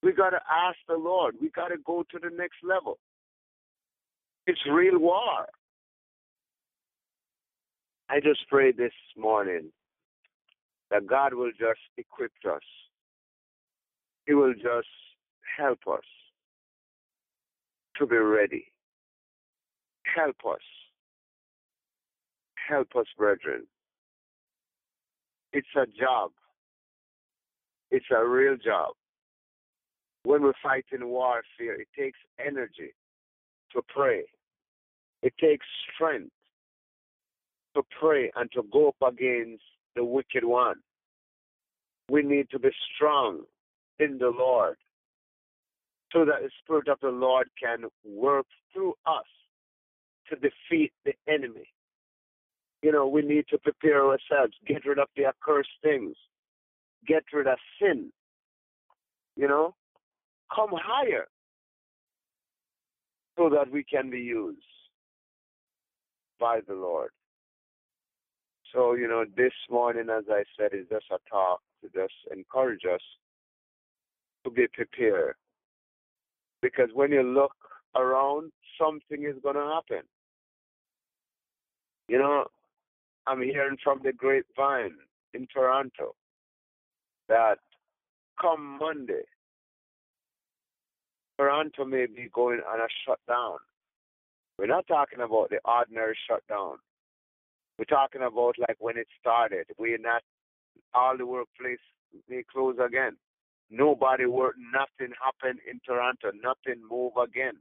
We 0.02 0.12
got 0.12 0.30
to 0.30 0.40
ask 0.50 0.78
the 0.88 0.94
Lord. 0.94 1.34
We 1.40 1.50
got 1.50 1.68
to 1.68 1.76
go 1.84 2.04
to 2.10 2.18
the 2.18 2.30
next 2.34 2.56
level. 2.62 2.98
It's 4.46 4.60
real 4.70 4.98
war. 4.98 5.46
I 8.08 8.20
just 8.20 8.48
pray 8.48 8.72
this 8.72 8.92
morning 9.16 9.72
that 10.90 11.06
God 11.06 11.34
will 11.34 11.50
just 11.50 11.80
equip 11.98 12.30
us. 12.48 12.62
He 14.26 14.34
will 14.34 14.54
just 14.54 14.88
help 15.56 15.80
us 15.92 16.04
to 17.98 18.06
be 18.06 18.16
ready. 18.16 18.66
Help 20.14 20.36
us. 20.48 20.60
Help 22.68 22.88
us, 22.96 23.06
brethren. 23.16 23.66
It's 25.52 25.66
a 25.76 25.86
job. 25.86 26.32
It's 27.90 28.06
a 28.14 28.26
real 28.26 28.56
job. 28.56 28.92
When 30.24 30.42
we 30.42 30.52
fight 30.62 30.86
in 30.92 31.06
warfare, 31.06 31.80
it 31.80 31.88
takes 31.96 32.18
energy 32.44 32.94
to 33.72 33.82
pray. 33.88 34.24
It 35.22 35.34
takes 35.40 35.66
strength 35.94 36.32
to 37.74 37.82
pray 38.00 38.30
and 38.34 38.50
to 38.52 38.64
go 38.72 38.88
up 38.88 39.12
against 39.12 39.62
the 39.94 40.04
wicked 40.04 40.44
one. 40.44 40.76
We 42.10 42.22
need 42.22 42.50
to 42.50 42.58
be 42.58 42.70
strong 42.94 43.42
in 43.98 44.18
the 44.18 44.32
Lord 44.36 44.76
so 46.12 46.24
that 46.24 46.42
the 46.42 46.50
Spirit 46.62 46.88
of 46.88 46.98
the 47.00 47.08
Lord 47.08 47.48
can 47.62 47.84
work 48.04 48.46
through 48.72 48.94
us 49.06 49.24
to 50.28 50.36
defeat 50.36 50.92
the 51.04 51.12
enemy. 51.28 51.68
You 52.86 52.92
know, 52.92 53.08
we 53.08 53.22
need 53.22 53.46
to 53.50 53.58
prepare 53.58 54.06
ourselves, 54.06 54.52
get 54.64 54.86
rid 54.86 55.00
of 55.00 55.08
the 55.16 55.24
accursed 55.24 55.76
things, 55.82 56.14
get 57.04 57.24
rid 57.32 57.48
of 57.48 57.58
sin. 57.82 58.12
You 59.34 59.48
know, 59.48 59.74
come 60.54 60.70
higher 60.72 61.26
so 63.36 63.50
that 63.50 63.72
we 63.72 63.82
can 63.82 64.08
be 64.08 64.20
used 64.20 64.62
by 66.38 66.60
the 66.68 66.74
Lord. 66.74 67.10
So, 68.72 68.94
you 68.94 69.08
know, 69.08 69.24
this 69.36 69.54
morning, 69.68 70.06
as 70.08 70.22
I 70.30 70.44
said, 70.56 70.70
is 70.72 70.86
just 70.88 71.06
a 71.10 71.18
talk 71.28 71.62
to 71.82 71.88
just 71.88 72.14
encourage 72.32 72.84
us 72.84 73.02
to 74.44 74.50
be 74.52 74.68
prepared. 74.72 75.34
Because 76.62 76.90
when 76.94 77.10
you 77.10 77.24
look 77.24 77.56
around, 77.96 78.52
something 78.80 79.24
is 79.24 79.42
going 79.42 79.56
to 79.56 79.74
happen. 79.74 80.06
You 82.06 82.20
know, 82.20 82.44
I'm 83.26 83.42
hearing 83.42 83.76
from 83.82 84.00
the 84.04 84.12
grapevine 84.12 84.94
in 85.34 85.46
Toronto 85.52 86.14
that 87.28 87.58
come 88.40 88.78
Monday, 88.78 89.22
Toronto 91.38 91.84
may 91.84 92.06
be 92.06 92.28
going 92.32 92.60
on 92.60 92.80
a 92.80 92.86
shutdown. 93.04 93.58
We're 94.58 94.66
not 94.66 94.86
talking 94.86 95.20
about 95.20 95.50
the 95.50 95.58
ordinary 95.64 96.16
shutdown. 96.28 96.76
We're 97.78 97.84
talking 97.84 98.22
about 98.22 98.54
like 98.58 98.76
when 98.78 98.96
it 98.96 99.08
started. 99.20 99.66
We're 99.78 99.98
not 99.98 100.22
all 100.94 101.16
the 101.18 101.26
workplace 101.26 101.78
may 102.28 102.42
close 102.50 102.76
again. 102.84 103.16
Nobody 103.70 104.26
work, 104.26 104.54
nothing 104.72 105.12
happened 105.22 105.58
in 105.68 105.80
Toronto, 105.84 106.30
nothing 106.42 106.82
move 106.88 107.12
again. 107.22 107.54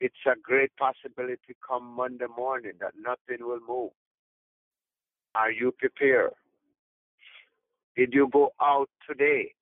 It's 0.00 0.14
a 0.26 0.38
great 0.40 0.70
possibility 0.76 1.56
come 1.66 1.84
Monday 1.84 2.26
morning 2.34 2.72
that 2.80 2.92
nothing 2.96 3.44
will 3.44 3.60
move. 3.66 3.90
Are 5.36 5.52
you 5.52 5.70
prepared? 5.78 6.30
Did 7.94 8.14
you 8.14 8.28
go 8.32 8.50
out 8.60 8.88
today? 9.06 9.52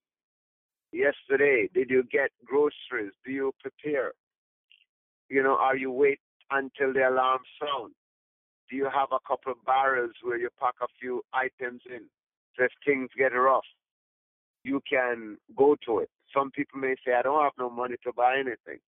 Yesterday, 0.92 1.68
did 1.74 1.90
you 1.90 2.04
get 2.12 2.30
groceries? 2.44 3.12
Do 3.26 3.32
you 3.32 3.52
prepare? 3.60 4.12
You 5.28 5.42
know, 5.42 5.56
are 5.56 5.76
you 5.76 5.90
wait 5.90 6.20
until 6.52 6.92
the 6.92 7.08
alarm 7.08 7.40
sound? 7.60 7.92
Do 8.70 8.76
you 8.76 8.84
have 8.84 9.08
a 9.10 9.18
couple 9.26 9.50
of 9.50 9.64
barrels 9.66 10.12
where 10.22 10.38
you 10.38 10.48
pack 10.60 10.74
a 10.80 10.86
few 11.00 11.22
items 11.32 11.82
in? 11.90 12.02
So 12.56 12.64
if 12.64 12.70
things 12.86 13.08
get 13.18 13.34
rough, 13.34 13.66
you 14.62 14.80
can 14.88 15.38
go 15.56 15.76
to 15.86 15.98
it. 15.98 16.10
Some 16.32 16.52
people 16.52 16.80
may 16.80 16.94
say, 17.04 17.14
I 17.14 17.22
don't 17.22 17.42
have 17.42 17.52
no 17.58 17.68
money 17.68 17.96
to 18.04 18.12
buy 18.12 18.34
anything. 18.36 18.78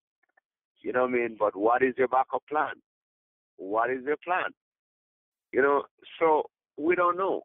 You 0.83 0.92
know 0.92 1.03
what 1.03 1.11
I 1.11 1.14
mean? 1.14 1.37
But 1.37 1.57
what 1.57 1.83
is 1.83 1.94
your 1.99 2.09
backup 2.09 2.44
plan? 2.49 2.75
What 3.57 3.90
is 3.90 4.05
your 4.05 4.18
plan? 4.25 4.51
You 5.53 5.62
know, 5.62 5.83
so 6.20 6.44
we 6.77 6.95
don't 6.95 7.17
know. 7.17 7.43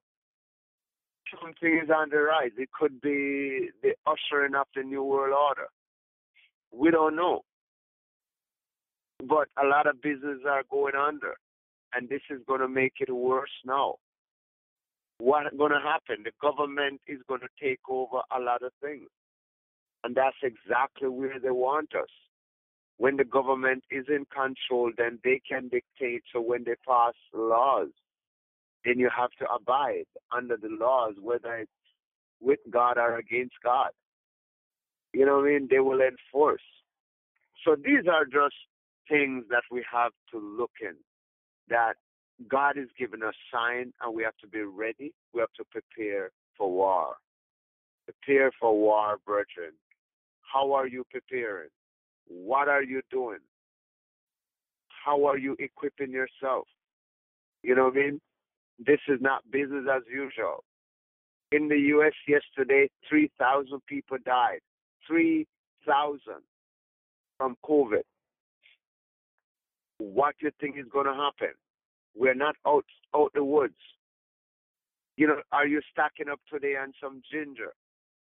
Something 1.42 1.80
is 1.84 1.90
on 1.90 2.10
the 2.10 2.18
rise. 2.18 2.52
It 2.58 2.70
could 2.78 3.00
be 3.00 3.70
the 3.82 3.94
ushering 4.06 4.56
of 4.56 4.68
the 4.76 4.84
New 4.84 5.04
World 5.04 5.34
Order. 5.34 5.68
We 6.74 6.92
don't 6.92 7.16
know. 7.16 7.42
But 9.20 9.48
a 9.62 9.66
lot 9.66 9.88
of 9.88 10.02
businesses 10.02 10.42
are 10.50 10.64
going 10.70 10.96
under 10.96 11.36
and 11.94 12.10
this 12.10 12.22
is 12.30 12.40
going 12.48 12.62
to 12.62 12.68
make 12.68 12.94
it 13.00 13.12
worse 13.12 13.52
now. 13.66 13.96
What's 15.20 15.56
going 15.56 15.72
to 15.72 15.80
happen? 15.80 16.24
The 16.24 16.32
government 16.42 17.02
is 17.08 17.20
going 17.28 17.42
to 17.42 17.48
take 17.62 17.80
over 17.90 18.22
a 18.36 18.40
lot 18.40 18.64
of 18.64 18.72
things. 18.82 19.08
And 20.04 20.16
that's 20.16 20.38
exactly 20.42 21.10
where 21.10 21.40
they 21.40 21.52
want 21.52 21.94
us. 21.96 22.10
When 22.98 23.18
the 23.18 23.24
government 23.24 23.84
is 23.92 24.06
in 24.10 24.26
control, 24.34 24.92
then 24.98 25.20
they 25.24 25.42
can 25.48 25.70
dictate. 25.70 26.24
So 26.34 26.42
when 26.42 26.64
they 26.64 26.76
pass 26.88 27.14
laws, 27.34 27.90
then 28.86 28.98
you 28.98 29.10
have 29.16 29.32
to 29.40 29.46
abide 29.52 30.06
under 30.36 30.58
the 30.58 30.70
laws, 30.70 31.14
whether 31.22 31.56
it's 31.56 31.72
with 32.40 32.60
God 32.70 32.98
or 32.98 33.18
against 33.18 33.56
God. 33.64 33.90
You 35.14 35.26
know 35.26 35.38
what 35.38 35.46
I 35.46 35.60
mean? 35.60 35.68
They 35.70 35.80
will 35.80 36.00
enforce. 36.02 36.62
So 37.66 37.76
these 37.76 38.08
are 38.12 38.26
just 38.26 38.56
things 39.10 39.46
that 39.50 39.64
we 39.72 39.84
have 39.92 40.12
to 40.32 40.40
look 40.40 40.72
in 40.82 40.96
that 41.70 41.94
God 42.48 42.76
has 42.78 42.88
given 42.98 43.22
us 43.22 43.36
sign 43.54 43.94
and 44.02 44.16
we 44.16 44.24
have 44.24 44.38
to 44.42 44.48
be 44.48 44.62
ready. 44.62 45.14
We 45.34 45.42
have 45.42 45.54
to 45.58 45.66
prepare 45.70 46.32
for 46.58 46.72
war. 46.72 47.16
Prepare 48.06 48.52
for 48.60 48.78
war, 48.78 49.18
brethren. 49.26 49.74
How 50.42 50.74
are 50.74 50.88
you 50.88 51.06
preparing? 51.12 51.70
What 52.28 52.68
are 52.68 52.84
you 52.84 53.02
doing? 53.12 53.40
How 55.06 55.26
are 55.26 55.38
you 55.38 55.56
equipping 55.60 56.12
yourself? 56.12 56.68
You 57.64 57.76
know 57.76 57.86
what 57.86 57.94
I 57.94 57.98
mean? 57.98 58.22
This 58.86 59.00
is 59.08 59.20
not 59.22 59.44
business 59.52 59.86
as 59.94 60.04
usual. 60.12 60.64
In 61.52 61.68
the 61.68 61.78
U.S. 61.96 62.14
yesterday, 62.28 62.90
3,000 63.10 63.80
people 63.88 64.18
died. 64.26 64.60
3,000 65.08 66.20
from 67.38 67.56
COVID 67.66 68.04
what 70.02 70.36
do 70.40 70.48
you 70.48 70.52
think 70.60 70.78
is 70.78 70.92
going 70.92 71.06
to 71.06 71.14
happen. 71.14 71.54
We're 72.16 72.34
not 72.34 72.56
out 72.68 72.86
out 73.16 73.32
the 73.34 73.44
woods. 73.44 73.74
You 75.16 75.28
know, 75.28 75.42
are 75.52 75.68
you 75.68 75.82
stocking 75.92 76.30
up 76.32 76.40
today 76.52 76.76
on 76.76 76.94
some 77.02 77.22
ginger, 77.32 77.74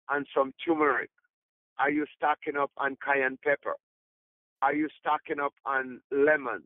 and 0.10 0.28
some 0.36 0.54
turmeric? 0.66 1.10
Are 1.80 1.90
you 1.90 2.06
stocking 2.16 2.56
up 2.56 2.72
on 2.78 2.98
cayenne 3.04 3.40
pepper? 3.44 3.76
Are 4.62 4.74
you 4.74 4.88
stocking 5.00 5.40
up 5.40 5.54
on 5.66 6.00
lemon? 6.12 6.64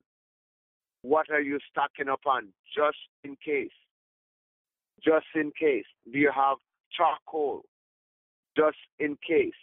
What 1.08 1.30
are 1.30 1.42
you 1.42 1.60
stocking 1.72 2.10
up 2.10 2.22
on 2.26 2.50
just 2.76 2.98
in 3.24 3.38
case? 3.44 3.78
Just 5.04 5.28
in 5.36 5.52
case. 5.60 5.86
Do 6.12 6.18
you 6.18 6.32
have 6.36 6.58
charcoal? 6.92 7.64
Just 8.58 8.78
in 9.00 9.18
case. 9.26 9.60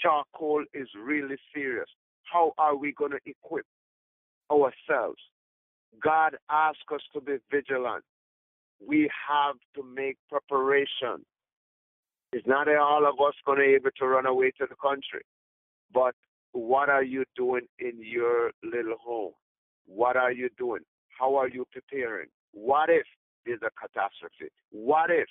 Charcoal 0.00 0.64
is 0.74 0.88
really 1.00 1.36
serious. 1.54 1.88
How 2.30 2.52
are 2.58 2.76
we 2.76 2.92
going 2.92 3.12
to 3.12 3.20
equip 3.26 3.66
ourselves. 4.50 5.18
God 6.02 6.36
asks 6.50 6.80
us 6.92 7.00
to 7.14 7.20
be 7.20 7.36
vigilant. 7.50 8.04
We 8.84 9.10
have 9.28 9.56
to 9.76 9.82
make 9.82 10.16
preparation. 10.28 11.24
It's 12.32 12.46
not 12.46 12.68
all 12.68 13.06
of 13.06 13.14
us 13.26 13.34
going 13.46 13.58
to 13.58 13.64
be 13.64 13.74
able 13.74 13.90
to 13.98 14.06
run 14.06 14.26
away 14.26 14.50
to 14.58 14.66
the 14.68 14.74
country, 14.74 15.22
but 15.92 16.14
what 16.52 16.88
are 16.88 17.04
you 17.04 17.24
doing 17.36 17.66
in 17.78 17.92
your 17.98 18.50
little 18.62 18.96
home? 19.00 19.32
What 19.86 20.16
are 20.16 20.32
you 20.32 20.48
doing? 20.58 20.82
How 21.18 21.36
are 21.36 21.48
you 21.48 21.66
preparing? 21.72 22.28
What 22.52 22.90
if 22.90 23.06
there's 23.44 23.60
a 23.62 23.70
catastrophe? 23.80 24.52
What 24.70 25.10
if? 25.10 25.28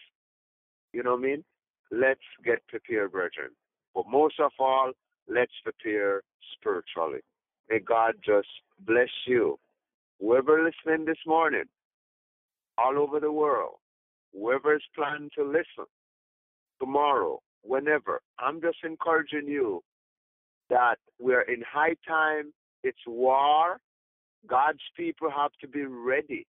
You 0.94 1.04
know 1.04 1.12
what 1.12 1.20
I 1.20 1.24
mean? 1.24 1.44
Let's 1.92 2.22
get 2.46 2.66
prepared, 2.68 3.12
brethren. 3.12 3.50
But 3.94 4.06
most 4.10 4.40
of 4.40 4.52
all, 4.60 4.92
let's 5.28 5.52
prepare 5.64 6.22
spiritually. 6.54 7.20
May 7.70 7.80
God 7.80 8.16
just 8.26 8.48
bless 8.80 9.10
you. 9.26 9.58
Whoever 10.20 10.64
listening 10.64 11.06
this 11.06 11.18
morning, 11.26 11.66
all 12.78 12.98
over 12.98 13.20
the 13.20 13.32
world, 13.32 13.76
whoever 14.34 14.76
is 14.76 14.82
planning 14.96 15.30
to 15.38 15.44
listen 15.44 15.86
tomorrow, 16.80 17.42
whenever. 17.64 18.22
I'm 18.40 18.62
just 18.62 18.78
encouraging 18.84 19.48
you 19.48 19.82
that 20.70 20.98
we're 21.20 21.42
in 21.42 21.64
high 21.72 21.96
time. 22.08 22.54
It's 22.84 22.98
war. 23.06 23.80
God's 24.48 24.84
people 24.98 25.30
have 25.30 25.52
to 25.62 25.68
be 25.68 25.86
ready, 25.86 26.46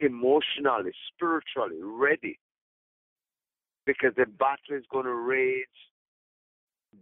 emotionally, 0.00 0.92
spiritually 1.12 1.80
ready, 1.82 2.38
because 3.86 4.12
the 4.16 4.26
battle 4.26 4.76
is 4.76 4.84
going 4.90 5.04
to 5.04 5.14
rage 5.14 5.66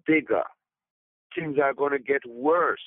bigger. 0.06 0.42
Things 1.34 1.58
are 1.62 1.74
going 1.74 1.92
to 1.92 1.98
get 1.98 2.22
worse 2.26 2.80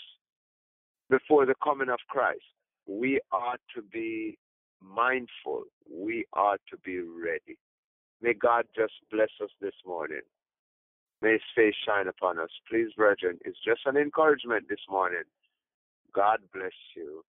before 1.10 1.46
the 1.46 1.56
coming 1.64 1.90
of 1.90 2.00
Christ. 2.10 2.44
We 2.88 3.20
are 3.32 3.58
to 3.76 3.82
be 3.82 4.38
mindful. 4.82 5.64
We 5.92 6.26
are 6.34 6.58
to 6.70 6.78
be 6.84 7.00
ready. 7.00 7.58
May 8.22 8.34
God 8.34 8.66
just 8.76 8.94
bless 9.12 9.30
us 9.42 9.50
this 9.62 9.74
morning. 9.86 10.22
May 11.22 11.34
his 11.34 11.42
face 11.56 11.76
shine 11.86 12.08
upon 12.08 12.40
us. 12.40 12.50
Please, 12.70 12.90
brethren, 12.96 13.40
it's 13.46 13.58
just 13.66 13.82
an 13.86 13.98
encouragement 13.98 14.66
this 14.70 14.80
morning. 14.90 15.24
God 16.14 16.40
bless 16.54 16.72
you. 16.96 17.24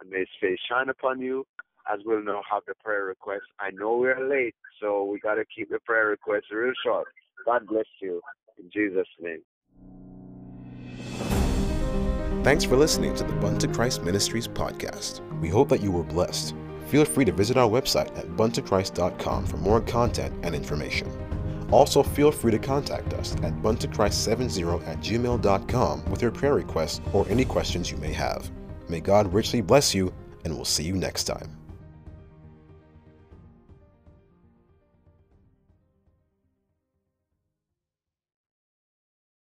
And 0.00 0.10
may 0.10 0.20
his 0.20 0.28
face 0.40 0.58
shine 0.68 0.88
upon 0.88 1.20
you 1.20 1.46
as 1.92 2.00
we'll 2.04 2.22
now 2.22 2.42
have 2.50 2.62
the 2.66 2.74
prayer 2.82 3.04
request. 3.04 3.44
I 3.60 3.70
know 3.70 3.96
we're 3.96 4.28
late, 4.28 4.54
so 4.80 5.04
we 5.04 5.18
got 5.20 5.34
to 5.34 5.44
keep 5.54 5.70
the 5.70 5.78
prayer 5.80 6.08
request 6.08 6.46
real 6.50 6.72
short. 6.84 7.06
God 7.44 7.66
bless 7.66 7.86
you. 8.00 8.20
In 8.58 8.70
Jesus' 8.72 9.06
name. 9.20 9.42
Thanks 12.42 12.64
for 12.64 12.76
listening 12.76 13.14
to 13.16 13.24
the 13.24 13.32
Bunto 13.34 13.72
Christ 13.72 14.02
Ministries 14.04 14.46
podcast. 14.46 15.20
We 15.40 15.48
hope 15.48 15.68
that 15.68 15.80
you 15.80 15.90
were 15.90 16.04
blessed. 16.04 16.54
Feel 16.86 17.04
free 17.04 17.24
to 17.24 17.32
visit 17.32 17.56
our 17.56 17.68
website 17.68 18.16
at 18.16 18.26
buntochrist.com 18.36 19.46
for 19.46 19.56
more 19.56 19.80
content 19.80 20.32
and 20.44 20.54
information. 20.54 21.10
Also, 21.72 22.02
feel 22.04 22.30
free 22.30 22.52
to 22.52 22.58
contact 22.58 23.12
us 23.14 23.34
at 23.42 23.52
buntochrist70 23.62 24.86
at 24.86 24.98
gmail.com 25.00 26.04
with 26.04 26.22
your 26.22 26.30
prayer 26.30 26.54
requests 26.54 27.00
or 27.12 27.26
any 27.28 27.44
questions 27.44 27.90
you 27.90 27.96
may 27.96 28.12
have. 28.12 28.48
May 28.88 29.00
God 29.00 29.32
richly 29.32 29.60
bless 29.60 29.94
you, 29.94 30.12
and 30.44 30.54
we'll 30.54 30.64
see 30.64 30.84
you 30.84 30.94
next 30.94 31.24
time. 31.24 31.65